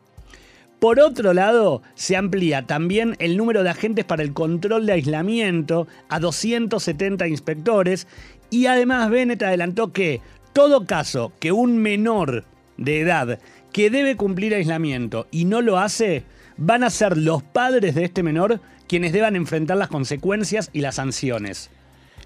Por 0.79 1.01
otro 1.01 1.33
lado, 1.33 1.83
se 1.95 2.17
amplía 2.17 2.67
también 2.67 3.17
el 3.19 3.37
número 3.37 3.63
de 3.63 3.71
agentes 3.71 4.05
para 4.05 4.23
el 4.23 4.35
control 4.35 4.87
de 4.87 4.93
aislamiento 4.93 5.89
a 6.09 6.21
270 6.21 7.27
inspectores 7.29 8.07
y 8.51 8.67
además 8.67 9.11
Bennett 9.11 9.43
adelantó 9.43 9.93
que 9.93 10.21
todo 10.57 10.87
caso 10.87 11.35
que 11.39 11.53
un 11.53 11.77
menor 11.77 12.45
de 12.79 13.01
edad 13.01 13.41
que 13.75 13.91
debe 13.91 14.17
cumplir 14.17 14.55
aislamiento 14.55 15.27
y 15.31 15.45
no 15.45 15.61
lo 15.61 15.77
hace, 15.77 16.25
van 16.57 16.83
a 16.83 16.89
ser 16.89 17.19
los 17.19 17.43
padres 17.43 17.95
de 17.95 18.05
este 18.05 18.23
menor 18.23 18.61
quienes 18.89 19.13
deban 19.13 19.37
enfrentar 19.37 19.77
las 19.77 19.89
consecuencias 19.89 20.71
y 20.73 20.81
las 20.81 20.95
sanciones. 20.95 21.69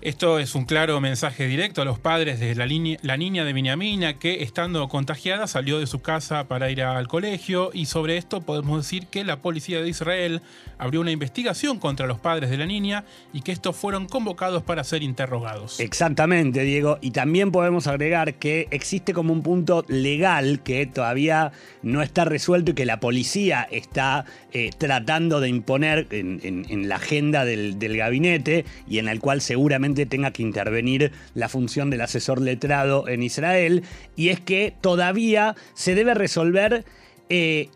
Esto 0.03 0.39
es 0.39 0.55
un 0.55 0.65
claro 0.65 0.99
mensaje 1.03 1.47
directo 1.47 1.83
a 1.83 1.85
los 1.85 1.99
padres 1.99 2.41
de 2.41 2.55
la, 2.55 2.67
la 3.03 3.17
niña 3.19 3.45
de 3.45 3.53
Benjamina 3.53 4.19
que, 4.19 4.43
estando 4.43 4.89
contagiada, 4.89 5.47
salió 5.47 5.79
de 5.79 5.87
su 5.87 6.01
casa 6.01 6.49
para 6.49 6.71
ir 6.71 6.81
al 6.83 7.07
colegio. 7.07 7.71
Y 7.75 7.85
sobre 7.85 8.17
esto 8.17 8.41
podemos 8.41 8.79
decir 8.79 9.09
que 9.09 9.25
la 9.25 9.41
policía 9.41 9.83
de 9.83 9.91
Israel 9.91 10.41
abrió 10.79 11.03
una 11.03 11.11
investigación 11.11 11.79
contra 11.79 12.07
los 12.07 12.19
padres 12.19 12.49
de 12.49 12.57
la 12.57 12.65
niña 12.65 13.05
y 13.35 13.43
que 13.43 13.53
estos 13.53 13.77
fueron 13.77 14.07
convocados 14.07 14.63
para 14.63 14.85
ser 14.85 15.03
interrogados. 15.03 15.79
Exactamente, 15.81 16.63
Diego. 16.63 16.97
Y 17.03 17.11
también 17.11 17.53
podemos 17.53 17.87
agregar 17.87 18.33
que 18.35 18.69
existe 18.71 19.13
como 19.13 19.35
un 19.35 19.43
punto 19.43 19.85
legal 19.87 20.63
que 20.63 20.87
todavía 20.87 21.53
no 21.83 22.01
está 22.01 22.25
resuelto 22.25 22.71
y 22.71 22.75
que 22.75 22.87
la 22.87 23.01
policía 23.01 23.69
está 23.71 24.25
eh, 24.53 24.71
tratando 24.79 25.41
de 25.41 25.51
imponer 25.51 26.07
en, 26.11 26.89
la 26.89 26.97
agenda 26.97 27.45
del 27.45 27.97
gabinete 27.97 28.65
y 28.89 28.99
en 28.99 29.09
el 29.09 29.21
cual 29.21 29.43
seguramente 29.43 29.90
tenga 29.95 30.33
que 30.33 30.43
intervenir 30.43 31.13
la 31.35 31.49
función 31.49 31.91
del 31.91 32.01
asesor 32.01 32.41
letrado 32.41 33.09
en 33.09 33.23
Israel, 33.23 33.83
y 34.17 34.29
es 34.29 34.41
que 34.41 34.75
todavía 34.81 35.55
se 35.75 35.95
debe 35.95 36.15
resolver 36.15 36.85
eh, 37.29 37.69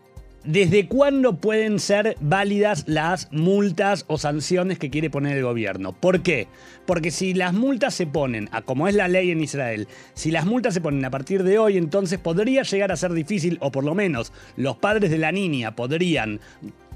desde 0.45 0.87
cuándo 0.87 1.37
pueden 1.37 1.79
ser 1.79 2.17
válidas 2.21 2.83
las 2.87 3.31
multas 3.31 4.05
o 4.07 4.17
sanciones 4.17 4.77
que 4.77 4.89
quiere 4.89 5.09
poner 5.09 5.37
el 5.37 5.43
gobierno. 5.43 5.93
¿Por 5.93 6.21
qué? 6.21 6.47
Porque 6.85 7.11
si 7.11 7.33
las 7.33 7.53
multas 7.53 7.95
se 7.95 8.05
ponen, 8.05 8.49
a 8.51 8.61
como 8.61 8.87
es 8.87 8.95
la 8.95 9.07
ley 9.07 9.31
en 9.31 9.41
Israel, 9.41 9.87
si 10.13 10.31
las 10.31 10.45
multas 10.45 10.73
se 10.73 10.81
ponen 10.81 11.03
a 11.03 11.09
partir 11.09 11.43
de 11.43 11.57
hoy, 11.57 11.77
entonces 11.77 12.19
podría 12.19 12.63
llegar 12.63 12.91
a 12.91 12.97
ser 12.97 13.13
difícil, 13.13 13.57
o 13.61 13.71
por 13.71 13.83
lo 13.83 13.95
menos 13.95 14.31
los 14.55 14.77
padres 14.77 15.09
de 15.09 15.17
la 15.17 15.31
niña 15.31 15.75
podrían 15.75 16.39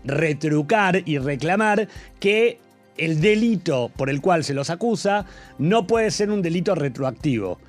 retrucar 0.04 1.02
y 1.06 1.18
reclamar 1.18 1.88
que 2.20 2.60
el 3.00 3.22
delito 3.22 3.92
por 3.96 4.10
el 4.10 4.22
cual 4.22 4.44
se 4.44 4.54
los 4.54 4.70
acusa 4.70 5.26
no 5.58 5.88
puede 5.88 6.12
ser 6.12 6.32
un 6.32 6.42
delito 6.42 6.76
retroactivo. 6.76 7.60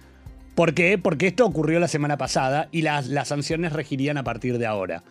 ¿Por 0.54 0.74
qué? 0.74 0.98
Porque 0.98 1.28
esto 1.28 1.46
ocurrió 1.46 1.80
la 1.80 1.88
semana 1.88 2.16
pasada 2.16 2.68
y 2.72 2.82
las, 2.82 3.06
las 3.06 3.28
sanciones 3.28 3.72
regirían 3.72 4.18
a 4.18 4.24
partir 4.24 4.58
de 4.58 4.66
ahora. 4.66 5.02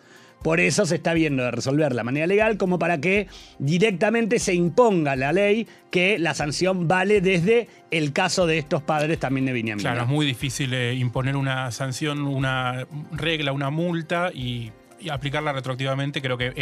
Por 0.42 0.58
eso 0.58 0.86
se 0.86 0.94
está 0.94 1.12
viendo 1.12 1.42
de 1.42 1.50
resolver 1.50 1.94
la 1.94 2.02
manera 2.02 2.26
legal 2.26 2.56
como 2.56 2.78
para 2.78 2.98
que 2.98 3.26
directamente 3.58 4.38
se 4.38 4.54
imponga 4.54 5.14
la 5.14 5.32
ley 5.32 5.66
que 5.90 6.18
la 6.18 6.32
sanción 6.32 6.88
vale 6.88 7.20
desde 7.20 7.68
el 7.90 8.12
caso 8.12 8.46
de 8.46 8.56
estos 8.58 8.82
padres 8.82 9.18
también 9.18 9.44
de 9.44 9.52
Benjamin. 9.52 9.82
Claro, 9.82 10.02
es 10.02 10.08
muy 10.08 10.24
difícil 10.24 10.72
eh, 10.72 10.94
imponer 10.94 11.36
una 11.36 11.70
sanción, 11.72 12.22
una 12.22 12.86
regla, 13.12 13.52
una 13.52 13.68
multa 13.68 14.30
y 14.32 14.72
y 15.00 15.08
aplicarla 15.08 15.52
retroactivamente, 15.52 16.20
creo 16.20 16.36
que 16.36 16.52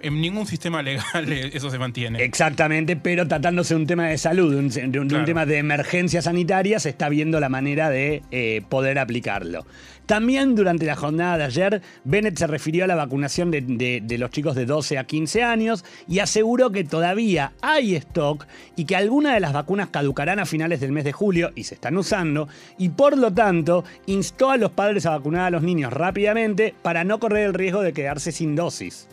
en, 0.00 0.20
ningún 0.20 0.46
sistema 0.46 0.82
legal 0.82 1.32
eso 1.32 1.70
se 1.70 1.78
mantiene. 1.78 2.22
Exactamente, 2.22 2.96
pero 2.96 3.26
tratándose 3.26 3.74
de 3.74 3.80
un 3.80 3.86
tema 3.86 4.08
de 4.08 4.18
salud, 4.18 4.54
un, 4.54 4.68
de 4.68 5.00
un, 5.00 5.24
tema 5.24 5.46
de 5.46 5.58
emergencia 5.58 6.22
sanitaria, 6.22 6.80
se 6.80 6.90
está 6.90 7.08
viendo 7.08 7.40
la 7.40 7.48
manera 7.48 7.90
de 7.90 8.22
eh, 8.30 8.62
poder 8.68 8.98
aplicarlo. 8.98 9.64
También 10.06 10.54
durante 10.54 10.84
la 10.84 10.96
jornada 10.96 11.38
de 11.38 11.44
ayer, 11.44 11.82
Bennett 12.04 12.36
se 12.36 12.46
refirió 12.46 12.84
a 12.84 12.86
la 12.86 12.94
vacunación 12.94 13.50
de, 13.50 14.16
los 14.18 14.30
chicos 14.30 14.54
de 14.54 14.66
12 14.66 14.98
a 14.98 15.04
15 15.04 15.42
años 15.42 15.84
y 16.06 16.18
aseguró 16.18 16.70
que 16.70 16.84
todavía 16.84 17.52
hay 17.62 17.94
stock 17.96 18.46
y 18.76 18.84
que 18.84 18.96
algunas 18.96 19.32
de 19.32 19.40
las 19.40 19.54
vacunas 19.54 19.88
caducarán 19.88 20.40
a 20.40 20.46
finales 20.46 20.80
del 20.80 20.92
mes 20.92 21.04
de 21.04 21.12
julio 21.12 21.52
y 21.54 21.64
se 21.64 21.76
están 21.76 21.96
usando 21.96 22.48
y 22.76 22.90
por 22.90 23.16
lo 23.16 23.32
tanto 23.32 23.84
instó 24.04 24.50
a 24.50 24.58
los 24.58 24.72
padres 24.72 25.06
a 25.06 25.10
vacunar 25.10 25.46
a 25.46 25.50
los 25.50 25.62
niños 25.62 25.92
rápidamente 25.92 26.74
para 26.82 27.04
no 27.04 27.18
correr 27.18 27.46
el 27.46 27.54
riesgo 27.54 27.80
de 27.84 27.92
quedarse 27.92 28.32
sin 28.32 28.56
dosis. 28.56 29.06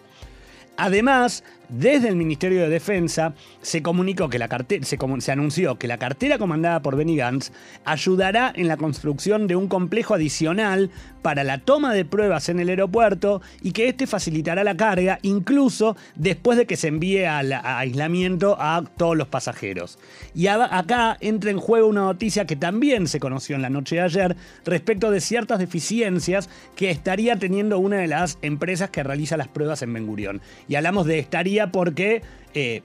Además, 0.77 1.43
desde 1.71 2.09
el 2.09 2.15
Ministerio 2.15 2.61
de 2.61 2.69
Defensa 2.69 3.33
se 3.61 3.81
comunicó 3.81 4.29
que 4.29 4.37
la 4.37 4.47
cartera, 4.47 4.85
se, 4.85 5.31
anunció 5.31 5.77
que 5.77 5.87
la 5.87 5.97
cartera 5.97 6.37
comandada 6.37 6.81
por 6.81 6.95
Benny 6.95 7.15
Gantz 7.15 7.51
ayudará 7.85 8.51
en 8.55 8.67
la 8.67 8.77
construcción 8.77 9.47
de 9.47 9.55
un 9.55 9.67
complejo 9.67 10.13
adicional 10.13 10.91
para 11.21 11.43
la 11.43 11.59
toma 11.59 11.93
de 11.93 12.03
pruebas 12.03 12.49
en 12.49 12.59
el 12.59 12.69
aeropuerto 12.69 13.41
y 13.61 13.71
que 13.71 13.87
este 13.87 14.07
facilitará 14.07 14.63
la 14.63 14.75
carga 14.75 15.19
incluso 15.21 15.95
después 16.15 16.57
de 16.57 16.65
que 16.65 16.77
se 16.77 16.89
envíe 16.89 17.25
al 17.25 17.53
aislamiento 17.53 18.57
a 18.59 18.83
todos 18.97 19.15
los 19.15 19.27
pasajeros. 19.27 19.97
Y 20.35 20.47
acá 20.47 21.17
entra 21.21 21.51
en 21.51 21.59
juego 21.59 21.87
una 21.87 22.01
noticia 22.01 22.45
que 22.45 22.55
también 22.55 23.07
se 23.07 23.19
conoció 23.19 23.55
en 23.55 23.61
la 23.61 23.69
noche 23.69 23.95
de 23.95 24.01
ayer 24.01 24.35
respecto 24.65 25.11
de 25.11 25.21
ciertas 25.21 25.59
deficiencias 25.59 26.49
que 26.75 26.89
estaría 26.89 27.37
teniendo 27.37 27.79
una 27.79 27.97
de 27.97 28.07
las 28.07 28.37
empresas 28.41 28.89
que 28.89 29.03
realiza 29.03 29.37
las 29.37 29.47
pruebas 29.47 29.81
en 29.81 29.93
Ben 29.93 30.07
Gurión. 30.07 30.41
Y 30.67 30.75
hablamos 30.75 31.05
de 31.05 31.19
estaría 31.19 31.60
porque 31.69 32.23
eh, 32.53 32.81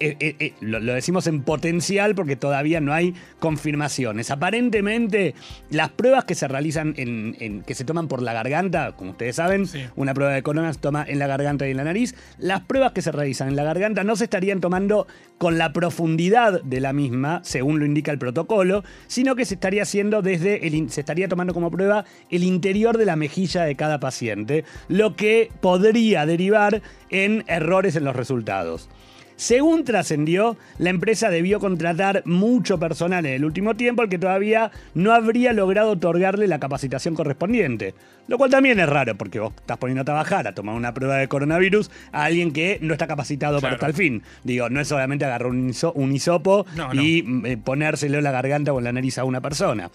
eh, 0.00 0.16
eh, 0.20 0.52
lo, 0.60 0.80
decimos 0.80 1.26
en 1.26 1.42
potencial 1.42 2.14
porque 2.14 2.36
todavía 2.36 2.80
no 2.80 2.92
hay 2.92 3.14
confirmaciones. 3.38 4.30
Aparentemente, 4.30 5.34
las 5.70 5.90
pruebas 5.90 6.24
que 6.24 6.34
se 6.34 6.48
realizan, 6.48 6.94
en, 6.96 7.62
que 7.62 7.74
se 7.74 7.84
toman 7.84 8.08
por 8.08 8.20
la 8.20 8.32
garganta, 8.32 8.92
como 8.92 9.12
ustedes 9.12 9.36
saben, 9.36 9.66
una 9.96 10.12
prueba 10.12 10.32
de 10.32 10.42
corona 10.42 10.72
se 10.72 10.80
toma 10.80 11.04
en 11.06 11.18
la 11.18 11.26
garganta 11.26 11.66
y 11.66 11.70
en 11.70 11.76
la 11.76 11.84
nariz. 11.84 12.14
Las 12.38 12.62
pruebas 12.62 12.92
que 12.92 13.02
se 13.02 13.12
realizan 13.12 13.48
en 13.48 13.56
la 13.56 13.64
garganta 13.64 14.04
no 14.04 14.16
se 14.16 14.24
estarían 14.24 14.60
tomando 14.60 15.06
con 15.38 15.58
la 15.58 15.72
profundidad 15.72 16.62
de 16.62 16.80
la 16.80 16.92
misma, 16.92 17.40
según 17.44 17.78
lo 17.78 17.86
indica 17.86 18.10
el 18.10 18.18
protocolo, 18.18 18.84
sino 19.06 19.36
que 19.36 19.44
se 19.44 19.54
estaría 19.54 19.82
haciendo 19.82 20.22
desde 20.22 20.66
el, 20.66 20.90
se 20.90 21.00
estaría 21.00 21.28
tomando 21.28 21.54
como 21.54 21.70
prueba 21.70 22.04
el 22.30 22.42
interior 22.42 22.98
de 22.98 23.06
la 23.06 23.16
mejilla 23.16 23.62
de 23.62 23.76
cada 23.76 24.00
paciente, 24.00 24.64
lo 24.88 25.14
que 25.16 25.50
podría 25.60 26.26
derivar 26.26 26.82
en 27.10 27.44
errores 27.46 27.96
en 27.96 28.04
los 28.04 28.16
resultados. 28.16 28.88
Según 29.36 29.84
trascendió, 29.84 30.56
la 30.78 30.90
empresa 30.90 31.28
debió 31.28 31.58
contratar 31.58 32.22
mucho 32.24 32.78
personal 32.78 33.26
en 33.26 33.34
el 33.34 33.44
último 33.44 33.74
tiempo 33.74 34.02
al 34.02 34.08
que 34.08 34.18
todavía 34.18 34.70
no 34.94 35.12
habría 35.12 35.52
logrado 35.52 35.90
otorgarle 35.90 36.46
la 36.46 36.60
capacitación 36.60 37.14
correspondiente. 37.14 37.94
Lo 38.26 38.38
cual 38.38 38.50
también 38.50 38.78
es 38.80 38.88
raro, 38.88 39.16
porque 39.16 39.40
vos 39.40 39.52
estás 39.56 39.76
poniendo 39.76 40.02
a 40.02 40.04
trabajar, 40.04 40.46
a 40.46 40.54
tomar 40.54 40.74
una 40.74 40.94
prueba 40.94 41.16
de 41.16 41.28
coronavirus 41.28 41.90
a 42.12 42.24
alguien 42.24 42.52
que 42.52 42.78
no 42.80 42.94
está 42.94 43.06
capacitado 43.06 43.60
para 43.60 43.76
tal 43.76 43.92
fin. 43.92 44.22
Digo, 44.44 44.70
no 44.70 44.80
es 44.80 44.88
solamente 44.88 45.24
agarrar 45.24 45.48
un, 45.48 45.68
hisopo 46.12 46.64
y 46.92 47.24
eh, 47.46 47.56
ponérselo 47.56 48.18
en 48.18 48.24
la 48.24 48.30
garganta 48.30 48.72
o 48.72 48.78
en 48.78 48.84
la 48.84 48.92
nariz 48.92 49.18
a 49.18 49.24
una 49.24 49.40
persona. 49.40 49.90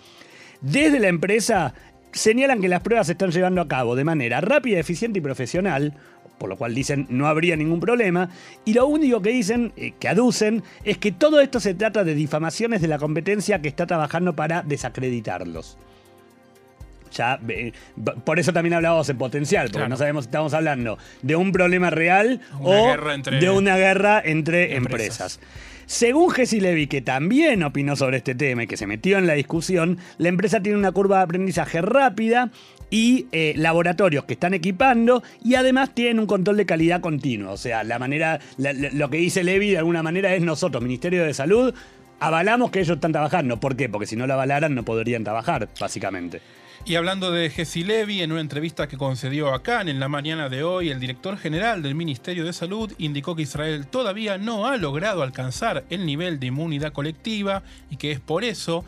Desde 0.62 1.00
la 1.00 1.08
empresa 1.08 1.74
señalan 2.12 2.62
que 2.62 2.68
las 2.68 2.82
pruebas 2.82 3.08
se 3.08 3.14
están 3.14 3.32
llevando 3.32 3.62
a 3.62 3.68
cabo 3.68 3.96
de 3.96 4.04
manera 4.04 4.42
rápida, 4.42 4.80
eficiente 4.80 5.20
y 5.20 5.22
profesional, 5.22 5.94
por 6.40 6.50
lo 6.50 6.58
cual 6.58 6.74
dicen 6.74 7.06
no 7.10 7.28
habría 7.28 7.56
ningún 7.56 7.80
problema, 7.80 8.30
y 8.66 8.74
lo 8.74 8.88
único 8.88 9.22
que 9.22 9.30
dicen, 9.30 9.74
eh, 9.78 9.94
que 10.00 10.08
aducen, 10.08 10.64
es 10.84 10.98
que 10.98 11.12
todo 11.12 11.40
esto 11.42 11.60
se 11.60 11.76
trata 11.76 12.04
de 12.04 12.16
difamaciones 12.16 12.82
de 12.82 12.88
la 12.88 12.98
competencia 12.98 13.62
que 13.62 13.68
está 13.68 13.86
trabajando 13.86 14.36
para 14.36 14.64
desacreditarlos. 14.64 15.78
Ya, 17.12 17.40
por 18.24 18.40
eso 18.40 18.54
también 18.54 18.76
hablábamos 18.76 19.10
en 19.10 19.18
potencial, 19.18 19.70
porque 19.72 19.90
no 19.90 19.98
sabemos 19.98 20.26
si 20.26 20.28
estamos 20.28 20.54
hablando 20.54 20.98
de 21.24 21.36
un 21.36 21.52
problema 21.52 21.90
real 21.90 22.40
o 22.62 22.96
de 23.32 23.50
una 23.50 23.78
guerra 23.78 24.22
entre 24.24 24.76
empresas. 24.76 25.40
Según 25.88 26.30
Jesse 26.30 26.62
Levy, 26.62 26.86
que 26.86 27.02
también 27.02 27.64
opinó 27.64 27.96
sobre 27.96 28.18
este 28.18 28.36
tema 28.36 28.64
y 28.64 28.68
que 28.68 28.78
se 28.78 28.86
metió 28.86 29.18
en 29.18 29.26
la 29.26 29.34
discusión, 29.34 29.98
la 30.20 30.30
empresa 30.30 30.62
tiene 30.62 30.78
una 30.78 30.92
curva 30.92 31.18
de 31.18 31.24
aprendizaje 31.24 31.82
rápida 31.82 32.52
y 32.90 33.28
eh, 33.32 33.54
laboratorios 33.56 34.26
que 34.26 34.34
están 34.34 34.54
equipando 34.54 35.24
y 35.44 35.56
además 35.56 35.94
tienen 35.94 36.20
un 36.20 36.28
control 36.28 36.58
de 36.58 36.66
calidad 36.66 37.02
continuo. 37.02 37.54
O 37.54 37.58
sea, 37.58 37.84
la 37.84 38.00
manera, 38.00 38.40
lo 38.58 39.10
que 39.10 39.18
dice 39.18 39.44
Levy 39.44 39.72
de 39.72 39.78
alguna 39.78 40.04
manera 40.04 40.34
es 40.34 40.42
nosotros, 40.42 40.84
Ministerio 40.84 41.24
de 41.24 41.34
Salud, 41.34 41.74
avalamos 42.20 42.72
que 42.72 42.80
ellos 42.80 42.96
están 42.96 43.12
trabajando. 43.12 43.60
¿Por 43.60 43.76
qué? 43.76 43.90
Porque 43.90 44.08
si 44.08 44.16
no 44.16 44.28
lo 44.28 44.34
avalaran 44.34 44.76
no 44.76 44.84
podrían 44.84 45.24
trabajar, 45.24 45.70
básicamente. 45.80 46.42
Y 46.86 46.96
hablando 46.96 47.32
de 47.32 47.50
Jesse 47.50 47.86
Levy, 47.86 48.22
en 48.22 48.32
una 48.32 48.42
entrevista 48.42 48.88
que 48.88 48.98
concedió 48.98 49.54
a 49.54 49.62
Cannes 49.62 49.94
en 49.94 50.00
la 50.00 50.08
mañana 50.08 50.48
de 50.48 50.64
hoy, 50.64 50.90
el 50.90 51.00
director 51.00 51.38
general 51.38 51.84
del 51.84 51.94
Ministerio 51.94 52.46
de 52.46 52.54
Salud 52.54 52.92
indicó 52.98 53.36
que 53.36 53.42
Israel 53.42 53.86
todavía 53.86 54.38
no 54.38 54.66
ha 54.66 54.78
logrado 54.78 55.22
alcanzar 55.22 55.84
el 55.90 56.06
nivel 56.06 56.40
de 56.40 56.48
inmunidad 56.48 56.94
colectiva 56.94 57.64
y 57.90 57.98
que 57.98 58.12
es 58.12 58.20
por 58.22 58.46
eso 58.46 58.86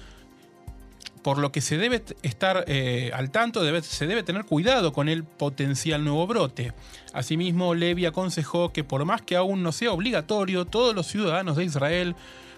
por 1.22 1.38
lo 1.38 1.52
que 1.52 1.62
se 1.62 1.78
debe 1.78 2.04
estar 2.24 2.66
eh, 2.68 3.12
al 3.14 3.32
tanto, 3.32 3.62
se 3.82 4.08
debe 4.08 4.24
tener 4.24 4.46
cuidado 4.46 4.92
con 4.92 5.10
el 5.10 5.24
potencial 5.24 6.04
nuevo 6.04 6.28
brote. 6.28 6.74
Asimismo, 7.14 7.76
Levy 7.76 8.06
aconsejó 8.06 8.72
que 8.74 8.84
por 8.84 9.06
más 9.06 9.22
que 9.22 9.36
aún 9.36 9.64
no 9.64 9.72
sea 9.72 9.92
obligatorio, 9.92 10.66
todos 10.66 10.96
los 10.96 11.08
ciudadanos 11.08 11.58
de 11.58 11.66
Israel 11.66 12.16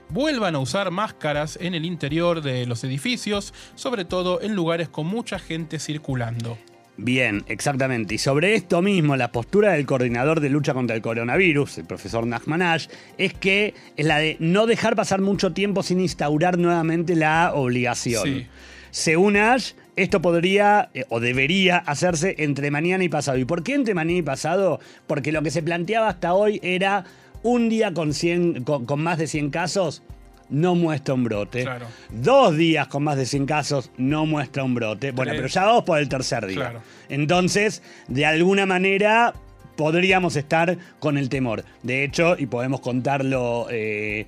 vuelvan 0.10 0.55
a 0.55 0.60
usar 0.60 0.91
máscaras 0.91 1.58
en 1.60 1.74
el 1.74 1.86
interior 1.86 2.41
de 2.41 2.65
los 2.65 2.84
edificios, 2.84 3.53
sobre 3.75 4.05
todo 4.05 4.41
en 4.41 4.55
lugares 4.55 4.89
con 4.89 5.08
mucha 5.08 5.39
gente 5.39 5.79
circulando. 5.79 6.58
Bien, 6.98 7.44
exactamente. 7.48 8.16
Y 8.16 8.18
sobre 8.20 8.54
esto 8.54 8.82
mismo, 8.82 9.16
la 9.16 9.32
postura 9.32 9.74
del 9.74 9.86
coordinador 9.86 10.40
de 10.40 10.50
lucha 10.50 10.74
contra 10.74 10.96
el 10.96 11.02
coronavirus, 11.02 11.80
el 11.80 11.86
profesor 11.86 12.28
Nachman 12.28 12.62
Ash, 12.62 12.88
es 13.18 13.34
que 13.34 13.74
es 13.98 14.06
la 14.06 14.20
de 14.20 14.38
no 14.40 14.68
dejar 14.68 14.96
pasar 14.96 15.20
mucho 15.20 15.54
tiempo 15.54 15.82
sin 15.82 16.00
instaurar 16.00 16.58
nuevamente 16.58 17.16
la 17.16 17.54
obligación. 17.56 18.24
Sí. 18.24 18.48
Según 18.92 19.38
Ash, 19.38 19.74
esto 19.96 20.22
podría 20.22 20.90
eh, 20.94 21.06
o 21.10 21.20
debería 21.20 21.78
hacerse 21.78 22.36
entre 22.38 22.70
mañana 22.70 23.04
y 23.04 23.10
pasado. 23.10 23.40
¿Y 23.40 23.46
por 23.46 23.64
qué 23.64 23.74
entre 23.74 23.96
mañana 23.96 24.20
y 24.20 24.22
pasado? 24.22 24.80
Porque 25.08 25.32
lo 25.32 25.42
que 25.42 25.50
se 25.50 25.64
planteaba 25.64 26.10
hasta 26.10 26.36
hoy 26.36 26.60
era 26.62 27.06
un 27.42 27.70
día 27.70 27.94
con, 27.94 28.14
100, 28.14 28.64
con, 28.64 28.86
con 28.86 29.02
más 29.02 29.18
de 29.18 29.26
100 29.26 29.50
casos, 29.50 30.04
no 30.50 30.76
muestra 30.76 31.14
un 31.14 31.24
brote. 31.24 31.64
Claro. 31.64 31.88
Dos 32.10 32.56
días 32.56 32.88
con 32.88 33.04
más 33.04 33.18
de 33.18 33.26
100 33.26 33.46
casos 33.46 33.92
no 33.98 34.26
muestra 34.26 34.64
un 34.64 34.76
brote. 34.76 35.12
Bueno, 35.12 35.32
Tres. 35.32 35.42
pero 35.42 35.54
ya 35.54 35.66
vamos 35.66 35.84
por 35.84 36.00
el 36.00 36.10
tercer 36.10 36.46
día. 36.46 36.56
Claro. 36.58 36.82
Entonces, 37.10 37.82
de 38.08 38.26
alguna 38.26 38.66
manera 38.66 39.34
podríamos 39.76 40.36
estar 40.36 40.78
con 41.00 41.18
el 41.18 41.30
temor. 41.30 41.64
De 41.82 42.04
hecho, 42.04 42.36
y 42.38 42.46
podemos 42.46 42.82
contarlo 42.82 43.68
eh, 43.70 44.28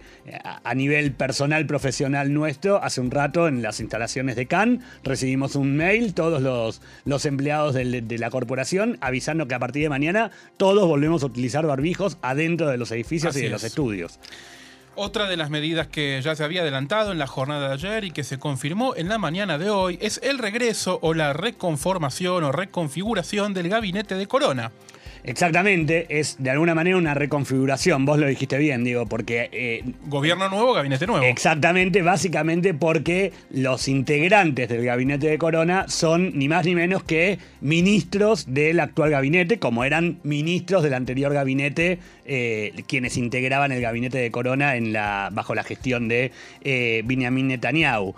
a 0.63 0.73
nivel 0.73 1.11
personal, 1.11 1.65
profesional 1.65 2.33
nuestro, 2.33 2.83
hace 2.83 3.01
un 3.01 3.11
rato 3.11 3.47
en 3.47 3.61
las 3.61 3.79
instalaciones 3.79 4.35
de 4.35 4.47
Cannes 4.47 4.81
recibimos 5.03 5.55
un 5.55 5.75
mail, 5.75 6.13
todos 6.13 6.41
los, 6.41 6.81
los 7.05 7.25
empleados 7.25 7.75
de 7.75 8.17
la 8.17 8.29
corporación, 8.29 8.97
avisando 9.01 9.47
que 9.47 9.55
a 9.55 9.59
partir 9.59 9.83
de 9.83 9.89
mañana 9.89 10.31
todos 10.57 10.87
volvemos 10.87 11.23
a 11.23 11.27
utilizar 11.27 11.65
barbijos 11.65 12.17
adentro 12.21 12.67
de 12.67 12.77
los 12.77 12.91
edificios 12.91 13.35
y 13.37 13.41
de 13.41 13.49
los 13.49 13.63
es. 13.63 13.71
estudios. 13.71 14.19
Otra 14.97 15.27
de 15.27 15.35
las 15.35 15.49
medidas 15.49 15.87
que 15.87 16.21
ya 16.23 16.37
se 16.37 16.43
había 16.45 16.61
adelantado 16.61 17.11
en 17.11 17.19
la 17.19 17.27
jornada 17.27 17.67
de 17.67 17.73
ayer 17.73 18.05
y 18.05 18.11
que 18.11 18.23
se 18.23 18.39
confirmó 18.39 18.95
en 18.95 19.09
la 19.09 19.17
mañana 19.17 19.57
de 19.57 19.69
hoy 19.69 19.97
es 20.01 20.21
el 20.23 20.37
regreso 20.37 20.99
o 21.01 21.13
la 21.13 21.33
reconformación 21.33 22.45
o 22.45 22.53
reconfiguración 22.53 23.53
del 23.53 23.67
gabinete 23.67 24.15
de 24.15 24.25
Corona. 24.25 24.71
Exactamente, 25.27 26.05
es 26.09 26.35
de 26.37 26.51
alguna 26.51 26.75
manera 26.75 26.97
una 26.97 27.15
reconfiguración, 27.15 28.05
vos 28.05 28.19
lo 28.19 28.27
dijiste 28.27 28.59
bien, 28.59 28.83
digo, 28.83 29.07
porque 29.07 29.49
eh, 29.51 29.83
Gobierno 30.05 30.49
nuevo, 30.49 30.73
gabinete 30.73 31.07
nuevo. 31.07 31.25
Exactamente, 31.25 32.03
básicamente 32.03 32.75
porque 32.75 33.33
los 33.49 33.87
integrantes 33.87 34.69
del 34.69 34.85
gabinete 34.85 35.27
de 35.27 35.39
Corona 35.39 35.85
son 35.87 36.37
ni 36.37 36.47
más 36.47 36.63
ni 36.65 36.75
menos 36.75 37.03
que 37.03 37.39
ministros 37.59 38.45
del 38.53 38.79
actual 38.79 39.09
gabinete, 39.09 39.57
como 39.57 39.83
eran 39.83 40.19
ministros 40.21 40.83
del 40.83 40.93
anterior 40.93 41.33
gabinete, 41.33 41.97
eh, 42.25 42.73
quienes 42.87 43.17
integraban 43.17 43.71
el 43.71 43.81
gabinete 43.81 44.19
de 44.19 44.29
Corona 44.29 44.75
en 44.75 44.93
la, 44.93 45.29
bajo 45.31 45.55
la 45.55 45.63
gestión 45.63 46.07
de 46.07 46.31
eh, 46.63 47.01
Benjamin 47.03 47.47
Netanyahu. 47.47 48.13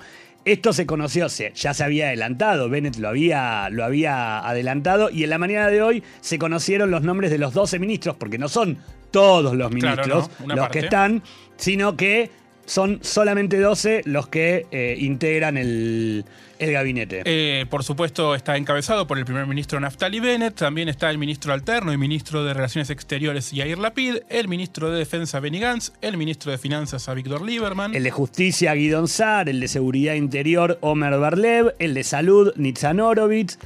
Esto 0.47 0.71
se 0.73 0.85
conoció, 0.85 1.27
se- 1.29 1.51
ya 1.53 1.73
se 1.73 1.83
había 1.83 2.07
adelantado, 2.07 2.69
Bennett 2.69 2.95
lo 2.97 3.09
había, 3.09 3.69
lo 3.69 3.83
había 3.83 4.39
adelantado 4.47 5.09
y 5.09 5.23
en 5.25 5.29
la 5.29 5.37
mañana 5.37 5.67
de 5.67 5.81
hoy 5.81 6.03
se 6.21 6.39
conocieron 6.39 6.89
los 6.89 7.01
nombres 7.01 7.31
de 7.31 7.37
los 7.37 7.53
12 7.53 7.79
ministros, 7.79 8.15
porque 8.15 8.37
no 8.37 8.47
son 8.47 8.77
todos 9.11 9.55
los 9.55 9.69
Claro, 9.69 9.73
ministros 9.97 10.29
los 10.45 10.57
parte. 10.59 10.79
que 10.79 10.85
están, 10.85 11.21
sino 11.57 11.97
que 11.97 12.29
son 12.67 12.99
solamente 13.01 13.59
12 13.59 14.03
los 14.05 14.27
que 14.27 14.67
eh, 14.71 14.95
integran 14.99 15.57
el, 15.57 16.25
el 16.59 16.71
gabinete. 16.71 17.21
Eh, 17.25 17.65
por 17.69 17.83
supuesto, 17.83 18.35
está 18.35 18.57
encabezado 18.57 19.07
por 19.07 19.17
el 19.17 19.25
primer 19.25 19.47
ministro 19.47 19.79
Naftali 19.79 20.19
Bennett, 20.19 20.55
también 20.55 20.89
está 20.89 21.09
el 21.09 21.17
ministro 21.17 21.53
alterno 21.53 21.93
y 21.93 21.97
ministro 21.97 22.43
de 22.43 22.53
Relaciones 22.53 22.89
Exteriores 22.89 23.51
Yair 23.51 23.77
Lapid, 23.77 24.17
el 24.29 24.47
ministro 24.47 24.91
de 24.91 24.99
Defensa 24.99 25.39
Benny 25.39 25.59
Gantz, 25.59 25.93
el 26.01 26.17
ministro 26.17 26.51
de 26.51 26.57
Finanzas 26.57 27.07
Víctor 27.15 27.43
Lieberman, 27.43 27.95
el 27.95 28.03
de 28.03 28.11
Justicia, 28.11 28.73
Guidon 28.73 29.07
Sar, 29.07 29.47
el 29.49 29.59
de 29.59 29.67
Seguridad 29.67 30.15
Interior, 30.15 30.77
Omer 30.81 31.17
Barlev, 31.17 31.73
el 31.79 31.93
de 31.93 32.03
Salud, 32.03 32.53
Nitzan 32.57 32.99
Horowitz, 32.99 33.57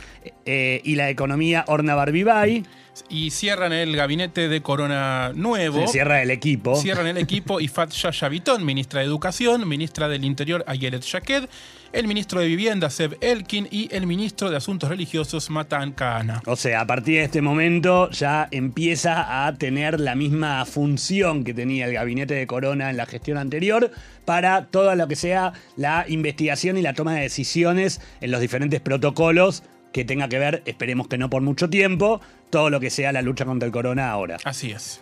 eh, 0.46 0.82
y 0.84 0.96
la 0.96 1.10
Economía, 1.10 1.66
Orna 1.68 1.96
Barbibay. 1.96 2.64
Y 3.10 3.32
cierran 3.32 3.74
el 3.74 3.96
gabinete 3.96 4.48
de 4.48 4.62
Corona 4.62 5.32
nuevo. 5.34 5.82
Se 5.82 5.94
cierra 5.94 6.22
el 6.22 6.32
equipo. 6.32 6.76
Cierran 6.76 7.08
el 7.08 7.18
equipo 7.18 7.60
Ifat 7.60 7.92
Yasha 7.92 8.30
Bitón, 8.30 8.66
ministra 8.66 9.02
de 9.02 9.08
Educación, 9.08 9.68
ministra 9.68 10.08
del 10.08 10.26
Interior 10.26 10.64
Ayelet 10.68 11.04
Shaked, 11.04 11.48
el 11.94 12.08
ministro 12.08 12.40
de 12.40 12.48
Vivienda 12.48 12.90
Seb 12.90 13.18
Elkin 13.22 13.68
y 13.70 13.94
el 13.94 14.08
ministro 14.08 14.50
de 14.50 14.58
Asuntos 14.58 14.90
Religiosos 14.90 15.50
Matan 15.50 15.92
Kahana. 15.92 16.42
O 16.46 16.56
sea, 16.56 16.82
a 16.82 16.88
partir 16.88 17.16
de 17.16 17.24
este 17.26 17.42
momento 17.42 18.10
ya 18.12 18.48
empieza 18.52 19.46
a 19.46 19.54
tener 19.56 20.00
la 20.00 20.16
misma 20.16 20.66
función 20.66 21.44
que 21.44 21.54
tenía 21.54 21.86
el 21.86 21.94
gabinete 21.94 22.34
de 22.34 22.48
Corona 22.48 22.90
en 22.90 22.98
la 22.98 23.06
gestión 23.06 23.38
anterior 23.38 23.92
para 24.26 24.68
todo 24.68 24.96
lo 24.96 25.08
que 25.08 25.16
sea 25.16 25.54
la 25.76 26.06
investigación 26.08 26.78
y 26.78 26.82
la 26.82 26.94
toma 26.94 27.16
de 27.16 27.22
decisiones 27.22 28.00
en 28.22 28.32
los 28.32 28.40
diferentes 28.40 28.80
protocolos 28.80 29.64
que 29.92 30.06
tenga 30.06 30.30
que 30.30 30.40
ver, 30.40 30.62
esperemos 30.66 31.08
que 31.08 31.18
no 31.18 31.30
por 31.30 31.42
mucho 31.42 31.70
tiempo, 31.70 32.22
todo 32.50 32.70
lo 32.70 32.80
que 32.80 32.90
sea 32.90 33.12
la 33.12 33.22
lucha 33.22 33.46
contra 33.46 33.66
el 33.66 33.72
corona 33.72 34.12
ahora. 34.12 34.38
Así 34.44 34.72
es. 34.72 35.02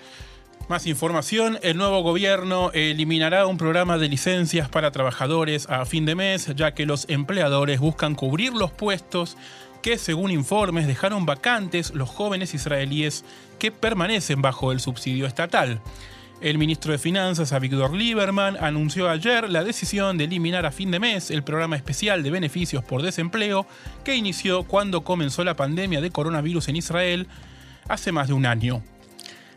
Más 0.68 0.86
información, 0.86 1.58
el 1.64 1.78
nuevo 1.78 2.04
gobierno 2.04 2.70
eliminará 2.74 3.48
un 3.48 3.58
programa 3.58 3.98
de 3.98 4.08
licencias 4.08 4.70
para 4.70 4.92
trabajadores 4.92 5.68
a 5.68 5.84
fin 5.86 6.06
de 6.06 6.14
mes, 6.14 6.54
ya 6.56 6.76
que 6.76 6.86
los 6.86 7.10
empleadores 7.10 7.80
buscan 7.80 8.14
cubrir 8.14 8.54
los 8.54 8.72
puestos 8.72 9.36
que, 9.82 9.98
según 9.98 10.30
informes, 10.30 10.86
dejaron 10.86 11.26
vacantes 11.26 11.96
los 11.96 12.10
jóvenes 12.10 12.54
israelíes 12.54 13.26
que 13.58 13.72
permanecen 13.72 14.44
bajo 14.44 14.72
el 14.72 14.80
subsidio 14.80 15.26
estatal. 15.26 15.82
El 16.42 16.58
ministro 16.58 16.94
de 16.94 16.98
Finanzas, 16.98 17.52
Avigdor 17.52 17.94
Lieberman, 17.94 18.56
anunció 18.62 19.10
ayer 19.10 19.50
la 19.50 19.66
decisión 19.66 20.18
de 20.18 20.24
eliminar 20.24 20.66
a 20.66 20.72
fin 20.72 20.90
de 20.90 20.98
mes 20.98 21.32
el 21.32 21.44
programa 21.44 21.76
especial 21.76 22.24
de 22.24 22.32
beneficios 22.32 22.82
por 22.82 23.02
desempleo 23.02 23.68
que 24.06 24.16
inició 24.16 24.64
cuando 24.64 25.04
comenzó 25.04 25.44
la 25.44 25.58
pandemia 25.58 26.00
de 26.00 26.12
coronavirus 26.12 26.70
en 26.70 26.78
Israel 26.78 27.28
hace 27.90 28.14
más 28.14 28.30
de 28.30 28.36
un 28.36 28.46
año. 28.46 28.82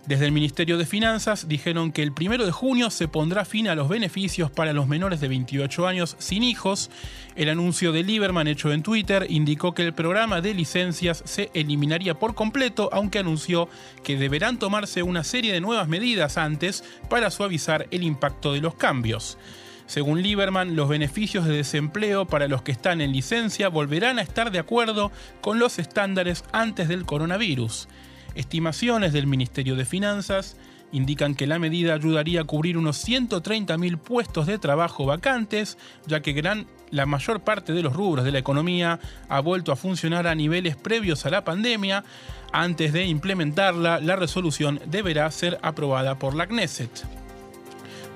Desde 0.07 0.27
el 0.27 0.33
Ministerio 0.33 0.79
de 0.79 0.85
Finanzas 0.85 1.47
dijeron 1.47 1.93
que 1.93 2.03
el 2.03 2.13
primero 2.13 2.45
de 2.45 2.51
junio 2.51 2.91
se 2.91 3.07
pondrá 3.07 3.45
fin 3.45 3.69
a 3.69 3.77
los 3.77 3.89
beneficios 3.89 4.51
para 4.51 4.73
los 4.73 4.89
menores 4.89 5.21
de 5.21 5.29
28 5.29 5.87
años 5.87 6.17
sin 6.19 6.43
hijos. 6.43 6.91
El 7.37 7.49
anuncio 7.49 7.93
de 7.93 8.03
Lieberman 8.03 8.49
hecho 8.49 8.73
en 8.73 8.83
Twitter 8.83 9.27
indicó 9.29 9.75
que 9.75 9.85
el 9.85 9.93
programa 9.93 10.41
de 10.41 10.55
licencias 10.55 11.23
se 11.25 11.51
eliminaría 11.55 12.15
por 12.15 12.35
completo, 12.35 12.91
aunque 12.93 13.21
anunció 13.21 13.69
que 14.03 14.17
deberán 14.17 14.59
tomarse 14.59 15.05
una 15.05 15.23
serie 15.23 15.53
de 15.53 15.61
nuevas 15.61 15.87
medidas 15.87 16.37
antes 16.37 16.83
para 17.09 17.31
suavizar 17.31 17.87
el 17.93 18.03
impacto 18.03 18.53
de 18.53 18.61
los 18.61 18.75
cambios. 18.75 19.39
Según 19.87 20.21
Lieberman, 20.21 20.75
los 20.75 20.89
beneficios 20.89 21.45
de 21.45 21.55
desempleo 21.55 22.27
para 22.27 22.49
los 22.49 22.63
que 22.63 22.73
están 22.73 23.01
en 23.01 23.13
licencia 23.13 23.69
volverán 23.69 24.19
a 24.19 24.23
estar 24.23 24.51
de 24.51 24.59
acuerdo 24.59 25.13
con 25.41 25.61
los 25.61 25.79
estándares 25.79 26.43
antes 26.51 26.89
del 26.89 27.05
coronavirus. 27.05 27.87
Estimaciones 28.35 29.13
del 29.13 29.27
Ministerio 29.27 29.77
de 29.77 29.85
Finanzas 29.85 30.57
indican 30.93 31.35
que 31.35 31.47
la 31.47 31.59
medida 31.59 31.95
ayudaría 31.95 32.43
a 32.43 32.45
cubrir 32.45 32.77
unos 32.77 33.07
130.000 33.07 33.99
puestos 33.99 34.47
de 34.47 34.59
trabajo 34.59 35.07
vacantes, 35.07 35.79
ya 36.07 36.21
que 36.21 36.33
gran, 36.33 36.67
la 36.91 37.07
mayor 37.07 37.41
parte 37.41 37.73
de 37.73 37.83
los 37.83 37.95
rubros 37.95 38.25
de 38.25 38.33
la 38.33 38.39
economía 38.39 39.01
ha 39.29 39.41
vuelto 39.41 39.73
a 39.73 39.77
funcionar 39.77 40.27
a 40.27 40.35
niveles 40.35 40.77
previos 40.77 41.25
a 41.25 41.31
la 41.31 41.45
pandemia. 41.45 42.05
Antes 42.53 42.93
de 42.93 43.07
implementarla, 43.07 44.01
la 44.01 44.17
resolución 44.17 44.81
deberá 44.87 45.31
ser 45.31 45.59
aprobada 45.63 46.19
por 46.19 46.35
la 46.35 46.47
Knesset. 46.47 47.05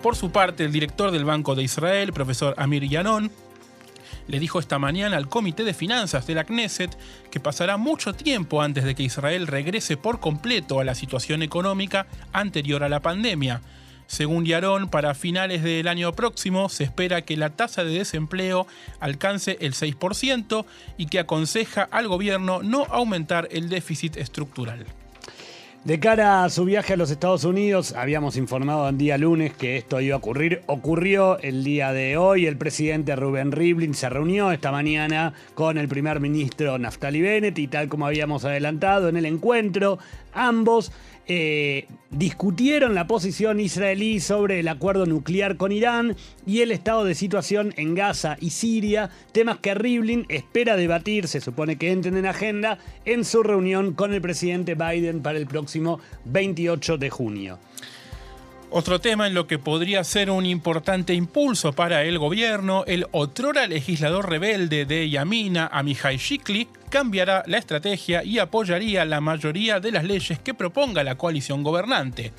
Por 0.02 0.14
su 0.14 0.30
parte, 0.30 0.64
el 0.64 0.72
director 0.72 1.10
del 1.10 1.24
Banco 1.24 1.54
de 1.54 1.62
Israel, 1.62 2.12
profesor 2.12 2.54
Amir 2.58 2.86
Yanon, 2.86 3.32
le 4.28 4.40
dijo 4.40 4.58
esta 4.58 4.78
mañana 4.78 5.16
al 5.16 5.28
Comité 5.28 5.64
de 5.64 5.74
Finanzas 5.74 6.26
de 6.26 6.34
la 6.34 6.44
Knesset 6.44 6.96
que 7.30 7.40
pasará 7.40 7.76
mucho 7.76 8.12
tiempo 8.12 8.62
antes 8.62 8.84
de 8.84 8.94
que 8.94 9.02
Israel 9.02 9.46
regrese 9.46 9.96
por 9.96 10.20
completo 10.20 10.80
a 10.80 10.84
la 10.84 10.94
situación 10.94 11.42
económica 11.42 12.06
anterior 12.32 12.82
a 12.82 12.88
la 12.88 13.00
pandemia. 13.00 13.62
Según 14.06 14.44
Yaron, 14.44 14.88
para 14.88 15.14
finales 15.14 15.62
del 15.62 15.88
año 15.88 16.12
próximo 16.12 16.68
se 16.68 16.84
espera 16.84 17.22
que 17.22 17.36
la 17.36 17.50
tasa 17.50 17.82
de 17.82 17.98
desempleo 17.98 18.66
alcance 19.00 19.58
el 19.60 19.74
6% 19.74 20.64
y 20.96 21.06
que 21.06 21.18
aconseja 21.18 21.82
al 21.82 22.06
gobierno 22.06 22.62
no 22.62 22.84
aumentar 22.84 23.48
el 23.50 23.68
déficit 23.68 24.16
estructural. 24.16 24.86
De 25.86 26.00
cara 26.00 26.42
a 26.42 26.50
su 26.50 26.64
viaje 26.64 26.94
a 26.94 26.96
los 26.96 27.12
Estados 27.12 27.44
Unidos, 27.44 27.92
habíamos 27.92 28.36
informado 28.36 28.88
el 28.88 28.98
día 28.98 29.16
lunes 29.18 29.52
que 29.54 29.76
esto 29.76 30.00
iba 30.00 30.16
a 30.16 30.18
ocurrir. 30.18 30.62
Ocurrió 30.66 31.38
el 31.38 31.62
día 31.62 31.92
de 31.92 32.16
hoy. 32.16 32.46
El 32.46 32.56
presidente 32.56 33.14
Rubén 33.14 33.52
Rivlin 33.52 33.94
se 33.94 34.08
reunió 34.08 34.50
esta 34.50 34.72
mañana 34.72 35.32
con 35.54 35.78
el 35.78 35.86
primer 35.86 36.18
ministro 36.18 36.76
Naftali 36.76 37.22
Bennett 37.22 37.56
y 37.60 37.68
tal 37.68 37.88
como 37.88 38.04
habíamos 38.04 38.44
adelantado 38.44 39.08
en 39.08 39.16
el 39.16 39.26
encuentro, 39.26 40.00
ambos 40.34 40.90
eh, 41.28 41.86
discutieron 42.10 42.94
la 42.94 43.08
posición 43.08 43.58
israelí 43.58 44.20
sobre 44.20 44.60
el 44.60 44.68
acuerdo 44.68 45.06
nuclear 45.06 45.56
con 45.56 45.72
Irán 45.72 46.16
y 46.46 46.60
el 46.60 46.70
estado 46.70 47.04
de 47.04 47.16
situación 47.16 47.74
en 47.76 47.94
Gaza 47.94 48.36
y 48.40 48.50
Siria, 48.50 49.10
temas 49.32 49.58
que 49.58 49.74
Rivlin 49.74 50.24
espera 50.28 50.76
debatir, 50.76 51.26
se 51.26 51.40
supone 51.40 51.76
que 51.76 51.90
entren 51.90 52.16
en 52.16 52.26
agenda, 52.26 52.78
en 53.04 53.24
su 53.24 53.42
reunión 53.42 53.94
con 53.94 54.14
el 54.14 54.22
presidente 54.22 54.76
Biden 54.76 55.20
para 55.20 55.38
el 55.38 55.46
próximo 55.46 55.98
28 56.26 56.96
de 56.98 57.10
junio. 57.10 57.58
Otro 58.70 59.00
tema 59.00 59.28
en 59.28 59.34
lo 59.34 59.46
que 59.46 59.60
podría 59.60 60.02
ser 60.02 60.28
un 60.28 60.44
importante 60.44 61.14
impulso 61.14 61.72
para 61.72 62.02
el 62.02 62.18
gobierno, 62.18 62.84
el 62.86 63.06
otrora 63.12 63.66
legislador 63.68 64.28
rebelde 64.28 64.84
de 64.84 65.08
Yamina, 65.08 65.68
Amihai 65.72 66.16
Shikli, 66.16 66.68
cambiará 66.90 67.44
la 67.46 67.58
estrategia 67.58 68.24
y 68.24 68.40
apoyaría 68.40 69.04
la 69.04 69.20
mayoría 69.20 69.78
de 69.78 69.92
las 69.92 70.04
leyes 70.04 70.40
que 70.40 70.52
proponga 70.52 71.04
la 71.04 71.16
coalición 71.16 71.62
gobernante. 71.62 72.32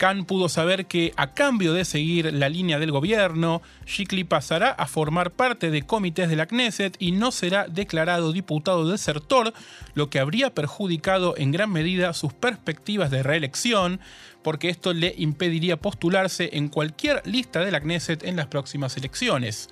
Khan 0.00 0.24
pudo 0.24 0.48
saber 0.48 0.86
que 0.86 1.12
a 1.18 1.34
cambio 1.34 1.74
de 1.74 1.84
seguir 1.84 2.32
la 2.32 2.48
línea 2.48 2.78
del 2.78 2.90
gobierno, 2.90 3.60
Shikli 3.84 4.24
pasará 4.24 4.70
a 4.70 4.86
formar 4.86 5.30
parte 5.30 5.70
de 5.70 5.82
comités 5.82 6.30
de 6.30 6.36
la 6.36 6.46
Knesset 6.46 6.96
y 6.98 7.12
no 7.12 7.30
será 7.30 7.68
declarado 7.68 8.32
diputado 8.32 8.88
desertor, 8.88 9.52
lo 9.92 10.08
que 10.08 10.18
habría 10.18 10.54
perjudicado 10.54 11.34
en 11.36 11.52
gran 11.52 11.70
medida 11.70 12.14
sus 12.14 12.32
perspectivas 12.32 13.10
de 13.10 13.22
reelección, 13.22 14.00
porque 14.42 14.70
esto 14.70 14.94
le 14.94 15.14
impediría 15.18 15.76
postularse 15.76 16.48
en 16.54 16.68
cualquier 16.68 17.20
lista 17.26 17.60
de 17.60 17.70
la 17.70 17.80
Knesset 17.80 18.24
en 18.24 18.36
las 18.36 18.46
próximas 18.46 18.96
elecciones. 18.96 19.68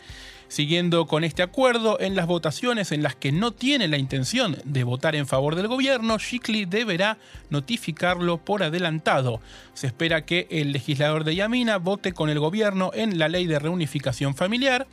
Siguiendo 0.48 1.06
con 1.06 1.24
este 1.24 1.42
acuerdo, 1.42 2.00
en 2.00 2.16
las 2.16 2.26
votaciones 2.26 2.90
en 2.90 3.02
las 3.02 3.14
que 3.14 3.32
no 3.32 3.52
tiene 3.52 3.86
la 3.86 3.98
intención 3.98 4.56
de 4.64 4.82
votar 4.82 5.14
en 5.14 5.26
favor 5.26 5.56
del 5.56 5.68
gobierno, 5.68 6.16
Shikli 6.18 6.64
deberá 6.64 7.18
notificarlo 7.50 8.38
por 8.38 8.62
adelantado. 8.62 9.42
Se 9.74 9.86
espera 9.86 10.24
que 10.24 10.46
el 10.50 10.72
legislador 10.72 11.24
de 11.24 11.34
Yamina 11.34 11.76
vote 11.76 12.12
con 12.12 12.30
el 12.30 12.38
gobierno 12.38 12.90
en 12.94 13.18
la 13.18 13.28
ley 13.28 13.46
de 13.46 13.58
reunificación 13.58 14.34
familiar. 14.34 14.86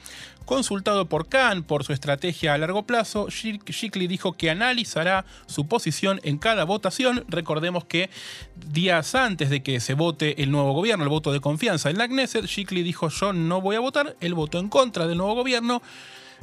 Consultado 0.46 1.08
por 1.08 1.28
Khan 1.28 1.64
por 1.64 1.84
su 1.84 1.92
estrategia 1.92 2.54
a 2.54 2.58
largo 2.60 2.84
plazo, 2.84 3.28
Shikli 3.30 4.06
dijo 4.06 4.34
que 4.34 4.52
analizará 4.52 5.26
su 5.48 5.68
posición 5.68 6.22
en 6.24 6.38
cada 6.38 6.66
votación. 6.66 7.26
Recordemos 7.28 7.86
que 7.86 8.12
días 8.72 9.16
antes 9.16 9.50
de 9.50 9.64
que 9.64 9.80
se 9.80 9.96
vote 9.96 10.44
el 10.44 10.52
nuevo 10.52 10.74
gobierno, 10.74 11.04
el 11.04 11.10
voto 11.10 11.34
de 11.34 11.40
confianza 11.40 11.90
en 11.90 11.98
la 11.98 12.08
Knesset, 12.08 12.46
Shikli 12.46 12.84
dijo 12.84 13.10
yo 13.10 13.34
no 13.34 13.60
voy 13.60 13.76
a 13.76 13.80
votar, 13.80 14.16
él 14.20 14.36
votó 14.36 14.60
en 14.60 14.70
contra 14.70 15.08
del 15.08 15.18
nuevo 15.18 15.34
gobierno. 15.34 15.82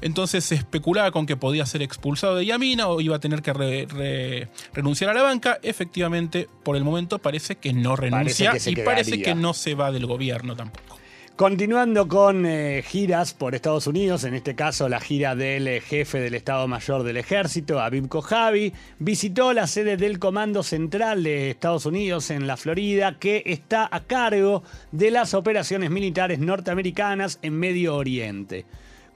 Entonces 0.01 0.45
se 0.45 0.57
especulaba 0.57 1.12
con 1.12 1.27
que 1.27 1.37
podía 1.37 1.65
ser 1.65 1.81
expulsado 1.81 2.35
de 2.35 2.45
Yamina 2.45 2.88
o 2.88 3.01
iba 3.01 3.15
a 3.15 3.21
tener 3.21 3.41
que 3.41 4.49
renunciar 4.73 5.11
a 5.11 5.15
la 5.15 5.23
banca. 5.23 5.61
Efectivamente, 5.62 6.49
por 6.65 6.75
el 6.77 6.83
momento 6.83 7.21
parece 7.21 7.55
que 7.55 7.73
no 7.73 7.95
renuncia 7.95 8.53
y 8.67 8.77
parece 8.77 9.23
que 9.23 9.37
no 9.37 9.55
se 9.55 9.77
va 9.77 9.93
del 9.93 10.07
gobierno 10.07 10.57
tampoco. 10.57 11.02
Continuando 11.37 12.09
con 12.09 12.45
eh, 12.45 12.85
giras 12.87 13.33
por 13.33 13.55
Estados 13.55 13.87
Unidos, 13.87 14.25
en 14.25 14.35
este 14.35 14.55
caso 14.55 14.90
la 14.90 15.01
gira 15.01 15.35
del 15.35 15.66
eh, 15.66 15.81
jefe 15.81 16.21
del 16.21 16.35
Estado 16.35 16.68
Mayor 16.68 17.05
del 17.05 17.16
Ejército, 17.16 17.81
Abib 17.81 18.07
Kojavi, 18.09 18.75
visitó 18.99 19.55
la 19.55 19.66
sede 19.66 19.97
del 19.97 20.18
Comando 20.18 20.62
Central 20.62 21.23
de 21.23 21.49
Estados 21.49 21.87
Unidos 21.87 22.31
en 22.31 22.47
la 22.47 22.59
Florida, 22.59 23.18
que 23.18 23.42
está 23.47 23.88
a 23.90 24.01
cargo 24.01 24.62
de 24.92 25.11
las 25.11 25.33
operaciones 25.33 25.90
militares 25.90 26.38
norteamericanas 26.38 27.38
en 27.40 27.59
Medio 27.59 27.97
Oriente. 27.97 28.66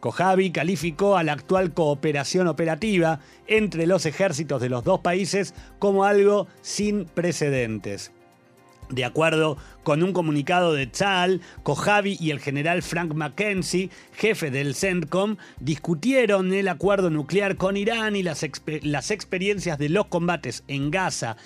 Kojavi 0.00 0.50
calificó 0.52 1.18
a 1.18 1.22
la 1.22 1.34
actual 1.34 1.74
cooperación 1.74 2.48
operativa 2.48 3.20
entre 3.46 3.86
los 3.86 4.06
ejércitos 4.06 4.62
de 4.62 4.70
los 4.70 4.84
dos 4.84 5.00
países 5.00 5.54
como 5.78 6.04
algo 6.04 6.46
sin 6.62 7.04
precedentes. 7.04 8.10
De 8.88 9.04
acuerdo 9.04 9.56
con 9.82 10.02
un 10.04 10.12
comunicado 10.12 10.72
de 10.72 10.86
Tzal, 10.86 11.40
Kojavi 11.64 12.16
y 12.20 12.30
el 12.30 12.38
general 12.38 12.82
Frank 12.82 13.14
McKenzie, 13.14 13.90
jefe 14.12 14.52
del 14.52 14.76
CENTCOM, 14.76 15.36
discutieron 15.58 16.52
el 16.52 16.68
acuerdo 16.68 17.10
nuclear 17.10 17.56
con 17.56 17.76
Irán 17.76 18.14
y 18.14 18.22
las, 18.22 18.44
experiencias 18.44 19.78
de 19.78 19.88
los 19.88 20.06
combates 20.06 20.62
en 20.68 20.92
Gaza 20.92 21.36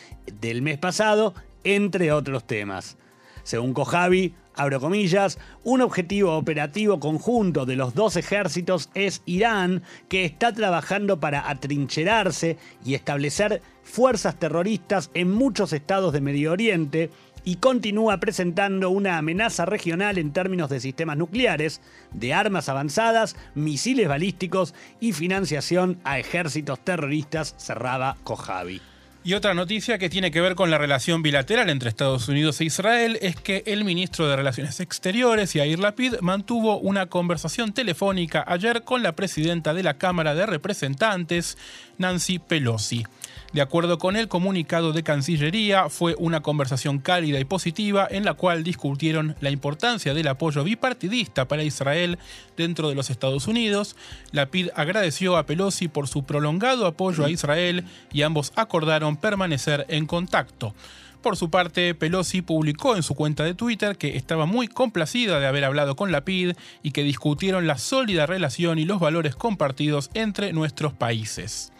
del 0.40 0.60
mes 0.60 0.78
pasado, 0.78 1.34
entre 1.64 2.12
otros 2.12 2.46
temas. 2.46 2.98
Según 3.42 3.72
Kojavi, 3.72 4.34
abro 4.54 4.80
comillas, 4.80 5.38
un 5.64 5.80
objetivo 5.80 6.36
operativo 6.36 7.00
conjunto 7.00 7.64
de 7.64 7.76
los 7.76 7.94
dos 7.94 8.16
ejércitos 8.16 8.90
es 8.94 9.22
Irán, 9.24 9.82
que 10.08 10.26
está 10.26 10.52
trabajando 10.52 11.20
para 11.20 11.48
atrincherarse 11.48 12.58
y 12.84 12.94
establecer 12.94 13.62
fuerzas 13.82 14.38
terroristas 14.38 15.10
en 15.14 15.30
muchos 15.30 15.72
estados 15.72 16.12
de 16.12 16.20
Medio 16.20 16.52
Oriente, 16.52 17.10
y 17.44 17.56
continúa 17.56 18.18
presentando 18.18 18.90
una 18.90 19.18
amenaza 19.18 19.64
regional 19.64 20.18
en 20.18 20.32
términos 20.32 20.70
de 20.70 20.80
sistemas 20.80 21.16
nucleares, 21.16 21.80
de 22.12 22.34
armas 22.34 22.68
avanzadas, 22.68 23.36
misiles 23.54 24.08
balísticos 24.08 24.74
y 25.00 25.12
financiación 25.12 25.98
a 26.04 26.18
ejércitos 26.18 26.78
terroristas, 26.80 27.54
cerraba 27.58 28.16
Kojavi. 28.24 28.80
Y 29.22 29.34
otra 29.34 29.52
noticia 29.52 29.98
que 29.98 30.08
tiene 30.08 30.30
que 30.30 30.40
ver 30.40 30.54
con 30.54 30.70
la 30.70 30.78
relación 30.78 31.20
bilateral 31.20 31.68
entre 31.68 31.90
Estados 31.90 32.26
Unidos 32.28 32.58
e 32.60 32.64
Israel 32.64 33.18
es 33.20 33.36
que 33.36 33.62
el 33.66 33.84
ministro 33.84 34.26
de 34.26 34.34
Relaciones 34.34 34.80
Exteriores, 34.80 35.52
Yair 35.52 35.78
Lapid, 35.78 36.14
mantuvo 36.22 36.78
una 36.78 37.04
conversación 37.04 37.74
telefónica 37.74 38.42
ayer 38.46 38.82
con 38.82 39.02
la 39.02 39.12
presidenta 39.12 39.74
de 39.74 39.82
la 39.82 39.98
Cámara 39.98 40.34
de 40.34 40.46
Representantes, 40.46 41.58
Nancy 41.98 42.38
Pelosi. 42.38 43.04
De 43.52 43.60
acuerdo 43.62 43.98
con 43.98 44.14
el 44.14 44.28
comunicado 44.28 44.92
de 44.92 45.02
Cancillería, 45.02 45.88
fue 45.88 46.14
una 46.18 46.40
conversación 46.40 47.00
cálida 47.00 47.40
y 47.40 47.44
positiva 47.44 48.06
en 48.08 48.24
la 48.24 48.34
cual 48.34 48.62
discutieron 48.62 49.34
la 49.40 49.50
importancia 49.50 50.14
del 50.14 50.28
apoyo 50.28 50.62
bipartidista 50.62 51.48
para 51.48 51.64
Israel 51.64 52.20
dentro 52.56 52.88
de 52.88 52.94
los 52.94 53.10
Estados 53.10 53.48
Unidos. 53.48 53.96
La 54.30 54.46
PID 54.46 54.68
agradeció 54.76 55.36
a 55.36 55.46
Pelosi 55.46 55.88
por 55.88 56.06
su 56.06 56.22
prolongado 56.22 56.86
apoyo 56.86 57.24
a 57.24 57.30
Israel 57.30 57.86
y 58.12 58.22
ambos 58.22 58.52
acordaron 58.54 59.16
permanecer 59.16 59.84
en 59.88 60.06
contacto. 60.06 60.72
Por 61.20 61.36
su 61.36 61.50
parte, 61.50 61.92
Pelosi 61.96 62.42
publicó 62.42 62.94
en 62.94 63.02
su 63.02 63.16
cuenta 63.16 63.42
de 63.42 63.54
Twitter 63.54 63.96
que 63.96 64.16
estaba 64.16 64.46
muy 64.46 64.68
complacida 64.68 65.40
de 65.40 65.48
haber 65.48 65.64
hablado 65.64 65.96
con 65.96 66.12
la 66.12 66.24
PID 66.24 66.52
y 66.84 66.92
que 66.92 67.02
discutieron 67.02 67.66
la 67.66 67.78
sólida 67.78 68.26
relación 68.26 68.78
y 68.78 68.84
los 68.84 69.00
valores 69.00 69.34
compartidos 69.34 70.08
entre 70.14 70.52
nuestros 70.52 70.92
países. 70.92 71.72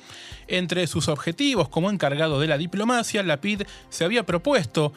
Entre 0.49 0.87
sus 0.87 1.09
objetivos 1.09 1.69
como 1.69 1.91
encargado 1.91 2.41
de 2.41 2.49
la 2.49 2.59
diplomacia, 2.59 3.23
Lapid 3.23 3.63
se 3.89 4.05
había 4.05 4.25
propuesto 4.25 4.93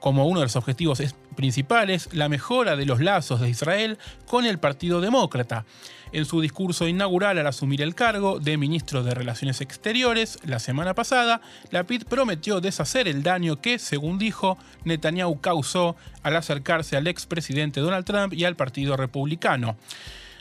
como 0.00 0.26
uno 0.26 0.40
de 0.40 0.46
los 0.46 0.56
objetivos 0.56 1.00
principales 1.36 2.08
la 2.12 2.28
mejora 2.28 2.74
de 2.74 2.86
los 2.86 3.00
lazos 3.00 3.40
de 3.40 3.50
Israel 3.50 3.98
con 4.26 4.46
el 4.46 4.58
Partido 4.58 5.00
Demócrata. 5.00 5.64
En 6.12 6.24
su 6.24 6.40
discurso 6.40 6.88
inaugural 6.88 7.38
al 7.38 7.46
asumir 7.46 7.82
el 7.82 7.94
cargo 7.94 8.40
de 8.40 8.56
ministro 8.56 9.04
de 9.04 9.14
Relaciones 9.14 9.60
Exteriores 9.60 10.38
la 10.44 10.58
semana 10.58 10.94
pasada, 10.94 11.40
Lapid 11.70 12.02
prometió 12.04 12.60
deshacer 12.60 13.06
el 13.06 13.22
daño 13.22 13.60
que, 13.60 13.78
según 13.78 14.18
dijo, 14.18 14.58
Netanyahu 14.84 15.40
causó 15.40 15.94
al 16.24 16.34
acercarse 16.34 16.96
al 16.96 17.06
expresidente 17.06 17.80
Donald 17.80 18.04
Trump 18.04 18.32
y 18.32 18.44
al 18.44 18.56
Partido 18.56 18.96
Republicano 18.96 19.76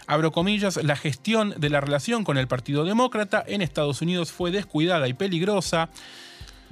abro 0.10 0.32
comillas, 0.32 0.84
la 0.84 0.96
gestión 0.96 1.54
de 1.58 1.70
la 1.70 1.82
relación 1.82 2.24
con 2.24 2.40
el 2.40 2.48
Partido 2.48 2.84
Demócrata 2.84 3.44
en 3.46 3.62
Estados 3.62 4.02
Unidos 4.02 4.32
fue 4.32 4.50
descuidada 4.50 5.08
y 5.08 5.14
peligrosa. 5.14 5.90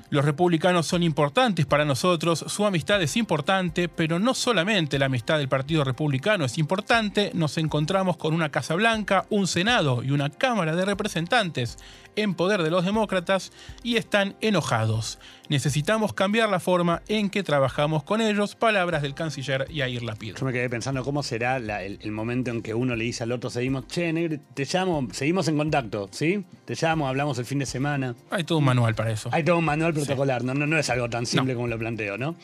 Los 0.09 0.23
republicanos 0.23 0.87
son 0.87 1.03
importantes 1.03 1.65
para 1.65 1.83
nosotros, 1.83 2.45
su 2.47 2.65
amistad 2.65 3.01
es 3.01 3.17
importante, 3.17 3.89
pero 3.89 4.19
no 4.19 4.33
solamente 4.33 4.97
la 4.99 5.07
amistad 5.07 5.37
del 5.37 5.49
Partido 5.49 5.83
Republicano 5.83 6.45
es 6.45 6.57
importante, 6.57 7.31
nos 7.33 7.57
encontramos 7.57 8.15
con 8.15 8.33
una 8.33 8.49
Casa 8.49 8.75
Blanca, 8.75 9.25
un 9.29 9.47
Senado 9.47 10.03
y 10.03 10.11
una 10.11 10.29
Cámara 10.29 10.77
de 10.77 10.85
Representantes 10.85 11.77
en 12.17 12.33
poder 12.33 12.63
de 12.63 12.71
los 12.71 12.83
demócratas 12.83 13.51
y 13.83 13.95
están 13.95 14.35
enojados. 14.41 15.19
Necesitamos 15.49 16.11
cambiar 16.11 16.49
la 16.49 16.59
forma 16.59 17.01
en 17.07 17.29
que 17.29 17.41
trabajamos 17.41 18.03
con 18.03 18.19
ellos. 18.19 18.55
Palabras 18.55 19.01
del 19.01 19.13
canciller 19.13 19.71
Yair 19.71 20.03
Lapid. 20.03 20.35
Yo 20.35 20.45
me 20.45 20.51
quedé 20.51 20.69
pensando 20.69 21.05
cómo 21.05 21.23
será 21.23 21.57
el, 21.57 22.11
momento 22.11 22.51
en 22.51 22.61
que 22.61 22.73
uno 22.73 22.95
le 22.95 23.05
dice 23.05 23.23
al 23.23 23.31
otro, 23.31 23.49
seguimos, 23.49 23.87
che, 23.87 24.11
negro, 24.11 24.37
te 24.53 24.65
llamo, 24.65 25.07
seguimos 25.13 25.47
en 25.47 25.57
contacto, 25.57 26.09
¿sí? 26.11 26.43
Te 26.65 26.75
llamo, 26.75 27.07
hablamos 27.07 27.37
el 27.37 27.45
fin 27.45 27.59
de 27.59 27.65
semana. 27.65 28.15
Hay 28.29 28.43
todo 28.43 28.57
un 28.57 28.65
manual 28.65 28.95
para 28.95 29.11
eso. 29.11 29.29
Hay 29.31 29.43
todo 29.43 29.59
un 29.59 29.65
manual 29.65 29.93
protocolar, 29.97 30.43
no, 30.43 30.53
no, 30.53 30.77
es 30.77 30.89
algo 30.89 31.09
tan 31.09 31.25
simple 31.25 31.55
como 31.55 31.67
lo 31.67 31.77
planteo, 31.77 32.17
¿no? 32.17 32.35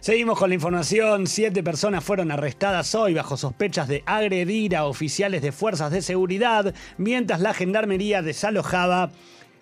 Seguimos 0.00 0.38
con 0.38 0.50
la 0.50 0.54
información. 0.54 1.26
Siete 1.26 1.62
personas 1.62 2.04
fueron 2.04 2.30
arrestadas 2.30 2.94
hoy 2.94 3.14
bajo 3.14 3.36
sospechas 3.36 3.88
de 3.88 4.04
agredir 4.06 4.76
a 4.76 4.84
oficiales 4.84 5.42
de 5.42 5.50
fuerzas 5.50 5.90
de 5.90 6.02
seguridad 6.02 6.72
mientras 6.98 7.40
la 7.40 7.52
gendarmería 7.52 8.22
desalojaba 8.22 9.10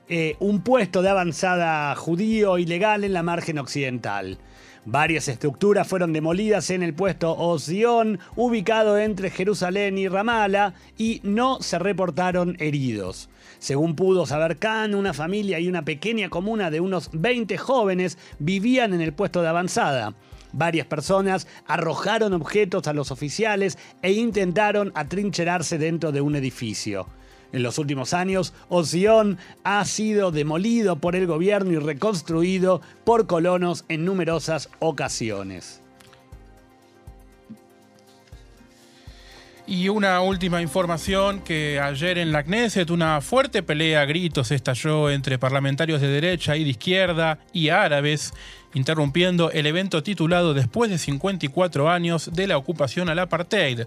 eh, 0.09 0.37
un 0.38 0.61
puesto 0.62 1.03
de 1.03 1.09
avanzada 1.09 1.94
judío 1.96 2.59
ilegal 2.59 3.03
en 3.05 3.12
la 3.12 3.22
margen 3.22 3.59
occidental. 3.59 4.38
Varias 4.88 5.27
estructuras 5.27 5.88
fueron 5.88 6.12
demolidas 6.12 6.70
en 6.70 6.81
el 6.85 6.94
puesto 6.94 7.37
Ozion, 7.37 8.20
ubicado 8.37 8.96
entre 8.99 9.31
Jerusalén 9.31 9.99
y 9.99 10.07
Ramala, 10.07 10.75
y 10.96 11.20
no 11.25 11.61
se 11.61 11.81
reportaron 11.81 12.57
heridos. 12.61 13.29
Según 13.59 13.96
pudo 13.96 14.27
saber 14.27 14.59
Khan, 14.59 14.94
una 14.94 15.12
familia 15.12 15.59
y 15.59 15.66
una 15.66 15.85
pequeña 15.85 16.29
comuna 16.29 16.70
de 16.70 16.79
unos 16.79 17.11
20 17.12 17.59
jóvenes 17.59 18.16
vivían 18.38 18.94
en 18.94 19.01
el 19.01 19.12
puesto 19.12 19.42
de 19.42 19.49
avanzada. 19.49 20.14
Varias 20.53 20.87
personas 20.87 21.49
arrojaron 21.66 22.33
objetos 22.33 22.87
a 22.87 22.92
los 22.92 23.11
oficiales 23.11 23.79
e 24.03 24.12
intentaron 24.12 24.92
atrincherarse 24.94 25.79
dentro 25.79 26.12
de 26.12 26.20
un 26.20 26.37
edificio. 26.37 27.09
En 27.52 27.62
los 27.62 27.78
últimos 27.78 28.12
años, 28.12 28.52
Oción 28.68 29.38
ha 29.64 29.85
sido 29.85 30.30
demolido 30.30 30.96
por 30.96 31.16
el 31.16 31.26
gobierno 31.26 31.72
y 31.72 31.78
reconstruido 31.78 32.80
por 33.04 33.26
colonos 33.26 33.85
en 33.88 34.04
numerosas 34.04 34.68
ocasiones. 34.78 35.80
Y 39.68 39.88
una 39.88 40.20
última 40.20 40.62
información 40.62 41.40
que 41.40 41.80
ayer 41.80 42.18
en 42.18 42.30
la 42.30 42.44
Knesset 42.44 42.88
una 42.90 43.20
fuerte 43.20 43.64
pelea 43.64 44.02
a 44.02 44.04
gritos 44.04 44.52
estalló 44.52 45.11
entre 45.11 45.40
parlamentarios 45.40 46.00
de 46.00 46.06
derecha 46.06 46.56
y 46.56 46.62
de 46.62 46.70
izquierda 46.70 47.40
y 47.52 47.70
árabes, 47.70 48.32
interrumpiendo 48.74 49.50
el 49.50 49.66
evento 49.66 50.04
titulado 50.04 50.54
Después 50.54 50.88
de 50.88 50.98
54 50.98 51.90
años 51.90 52.30
de 52.32 52.46
la 52.46 52.59
ocupación 52.59 53.09
al 53.09 53.18
apartheid. 53.18 53.87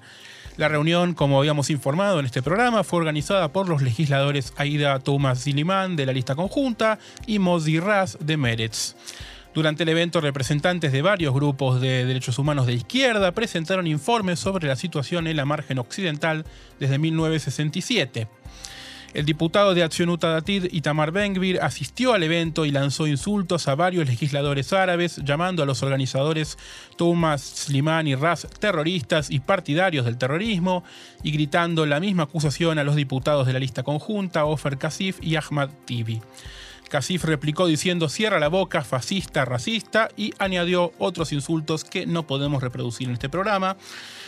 La 0.60 0.68
reunión, 0.68 1.14
como 1.14 1.40
habíamos 1.40 1.70
informado 1.70 2.20
en 2.20 2.26
este 2.26 2.42
programa, 2.42 2.84
fue 2.84 3.00
organizada 3.00 3.48
por 3.48 3.70
los 3.70 3.82
legisladores 3.82 4.52
Aida 4.58 5.00
Thomas 5.00 5.42
Ziliman 5.42 5.96
de 5.96 6.06
la 6.06 6.12
lista 6.12 6.36
conjunta 6.36 7.00
y 7.26 7.40
Mosdi 7.40 7.80
Raz 7.80 8.18
de 8.20 8.36
Meretz. 8.36 8.94
Durante 9.54 9.84
el 9.84 9.90
evento, 9.90 10.20
representantes 10.20 10.92
de 10.92 11.02
varios 11.02 11.34
grupos 11.34 11.80
de 11.80 12.04
derechos 12.04 12.40
humanos 12.40 12.68
de 12.68 12.74
izquierda 12.74 13.32
presentaron 13.32 13.88
informes 13.88 14.42
sobre 14.42 14.68
la 14.68 14.76
situación 14.76 15.28
en 15.28 15.38
la 15.38 15.46
margen 15.46 15.80
occidental 15.80 16.44
desde 16.78 17.00
1967. 17.00 18.28
El 19.14 19.26
diputado 19.26 19.74
de 19.74 19.82
Acción 19.82 20.10
Utadatit, 20.10 20.72
Itamar 20.72 21.12
Ben-Gvir, 21.12 21.60
asistió 21.62 22.14
al 22.14 22.22
evento 22.22 22.66
y 22.66 22.72
lanzó 22.72 23.08
insultos 23.08 23.68
a 23.68 23.74
varios 23.74 24.08
legisladores 24.08 24.72
árabes, 24.72 25.18
llamando 25.24 25.64
a 25.64 25.66
los 25.66 25.82
organizadores 25.82 26.58
Thomas 26.96 27.42
Slimani 27.42 28.12
y 28.12 28.16
Raz 28.16 28.48
terroristas 28.60 29.32
y 29.32 29.40
partidarios 29.40 30.06
del 30.06 30.18
terrorismo, 30.18 30.84
y 31.24 31.32
gritando 31.32 31.88
la 31.88 32.00
misma 32.00 32.24
acusación 32.24 32.78
a 32.78 32.84
los 32.84 32.96
diputados 32.96 33.48
de 33.48 33.54
la 33.54 33.60
lista 33.60 33.82
conjunta, 33.82 34.46
Ofer 34.46 34.78
Kasif 34.78 35.18
y 35.24 35.36
Ahmad 35.36 35.70
Tibi. 35.86 36.22
Kasif 36.90 37.24
replicó 37.24 37.68
diciendo 37.68 38.10
cierra 38.10 38.40
la 38.40 38.50
boca, 38.50 38.84
fascista, 38.84 39.46
racista 39.46 40.10
y 40.18 40.34
añadió 40.40 40.92
otros 40.98 41.32
insultos 41.32 41.84
que 41.84 42.06
no 42.06 42.24
podemos 42.24 42.62
reproducir 42.62 43.08
en 43.08 43.14
este 43.14 43.30
programa. 43.30 43.78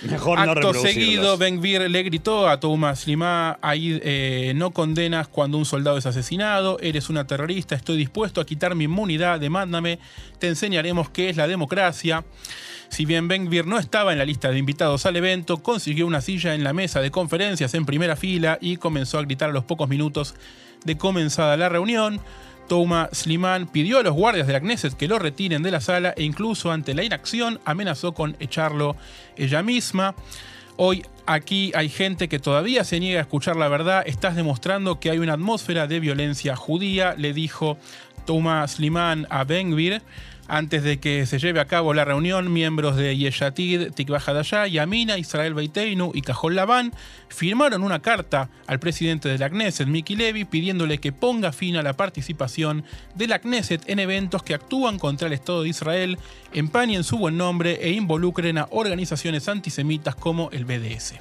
Mejor 0.03 0.37
no 0.37 0.43
Acto 0.43 0.55
reproducirlos. 0.55 0.93
seguido, 0.93 1.37
Ben 1.37 1.59
Gvir 1.59 1.89
le 1.89 2.03
gritó 2.03 2.47
a 2.47 2.59
Thomas 2.59 3.07
Lima, 3.07 3.57
ahí 3.61 3.99
eh, 4.03 4.53
no 4.55 4.71
condenas 4.71 5.27
cuando 5.27 5.57
un 5.57 5.65
soldado 5.65 5.97
es 5.97 6.05
asesinado, 6.05 6.79
eres 6.79 7.09
una 7.09 7.27
terrorista, 7.27 7.75
estoy 7.75 7.97
dispuesto 7.97 8.39
a 8.39 8.45
quitar 8.45 8.75
mi 8.75 8.85
inmunidad, 8.85 9.39
demándame, 9.39 9.99
te 10.39 10.47
enseñaremos 10.47 11.09
qué 11.09 11.29
es 11.29 11.37
la 11.37 11.47
democracia. 11.47 12.23
Si 12.89 13.05
bien 13.05 13.27
Ben 13.27 13.45
Gvir 13.45 13.65
no 13.67 13.79
estaba 13.79 14.11
en 14.11 14.17
la 14.17 14.25
lista 14.25 14.49
de 14.51 14.57
invitados 14.57 15.05
al 15.05 15.15
evento, 15.15 15.63
consiguió 15.63 16.05
una 16.05 16.19
silla 16.19 16.53
en 16.53 16.63
la 16.63 16.73
mesa 16.73 16.99
de 16.99 17.09
conferencias 17.09 17.73
en 17.73 17.85
primera 17.85 18.15
fila 18.15 18.57
y 18.59 18.77
comenzó 18.77 19.17
a 19.17 19.21
gritar 19.23 19.49
a 19.49 19.53
los 19.53 19.63
pocos 19.63 19.87
minutos 19.87 20.35
de 20.83 20.97
comenzada 20.97 21.55
la 21.57 21.69
reunión. 21.69 22.19
Touma 22.71 23.09
Sliman 23.11 23.67
pidió 23.67 23.99
a 23.99 24.01
los 24.01 24.13
guardias 24.13 24.47
de 24.47 24.53
la 24.53 24.61
Knesset 24.61 24.93
que 24.93 25.09
lo 25.09 25.19
retiren 25.19 25.61
de 25.61 25.71
la 25.71 25.81
sala 25.81 26.13
e 26.15 26.23
incluso 26.23 26.71
ante 26.71 26.93
la 26.93 27.03
inacción 27.03 27.59
amenazó 27.65 28.13
con 28.13 28.37
echarlo 28.39 28.95
ella 29.35 29.61
misma. 29.61 30.15
Hoy 30.77 31.05
aquí 31.25 31.73
hay 31.75 31.89
gente 31.89 32.29
que 32.29 32.39
todavía 32.39 32.85
se 32.85 33.01
niega 33.01 33.19
a 33.19 33.23
escuchar 33.23 33.57
la 33.57 33.67
verdad. 33.67 34.03
Estás 34.05 34.37
demostrando 34.37 35.01
que 35.01 35.09
hay 35.09 35.17
una 35.17 35.33
atmósfera 35.33 35.85
de 35.85 35.99
violencia 35.99 36.55
judía, 36.55 37.13
le 37.17 37.33
dijo 37.33 37.77
Touma 38.25 38.65
Sliman 38.65 39.27
a 39.29 39.43
Ben-Gvir. 39.43 40.01
Antes 40.47 40.83
de 40.83 40.99
que 40.99 41.25
se 41.25 41.39
lleve 41.39 41.59
a 41.59 41.65
cabo 41.65 41.93
la 41.93 42.03
reunión, 42.03 42.51
miembros 42.51 42.95
de 42.95 43.17
Yeshatid, 43.17 43.91
Tikva 43.91 44.19
Hadashah, 44.19 44.67
Yamina, 44.67 45.17
Israel 45.17 45.53
Beiteinu 45.53 46.11
y 46.13 46.21
Cajol 46.21 46.55
Labán 46.55 46.91
firmaron 47.29 47.83
una 47.83 48.01
carta 48.01 48.49
al 48.67 48.79
presidente 48.79 49.29
de 49.29 49.37
la 49.37 49.49
Knesset, 49.49 49.87
Miki 49.87 50.15
Levy, 50.15 50.45
pidiéndole 50.45 50.97
que 50.97 51.11
ponga 51.11 51.51
fin 51.51 51.77
a 51.77 51.83
la 51.83 51.93
participación 51.93 52.83
de 53.15 53.27
la 53.27 53.39
Knesset 53.39 53.89
en 53.89 53.99
eventos 53.99 54.43
que 54.43 54.53
actúan 54.53 54.99
contra 54.99 55.27
el 55.27 55.33
Estado 55.33 55.63
de 55.63 55.69
Israel, 55.69 56.17
empañen 56.53 57.03
su 57.03 57.17
buen 57.17 57.37
nombre 57.37 57.79
e 57.81 57.91
involucren 57.91 58.57
a 58.57 58.67
organizaciones 58.71 59.47
antisemitas 59.47 60.15
como 60.15 60.49
el 60.51 60.65
BDS. 60.65 61.15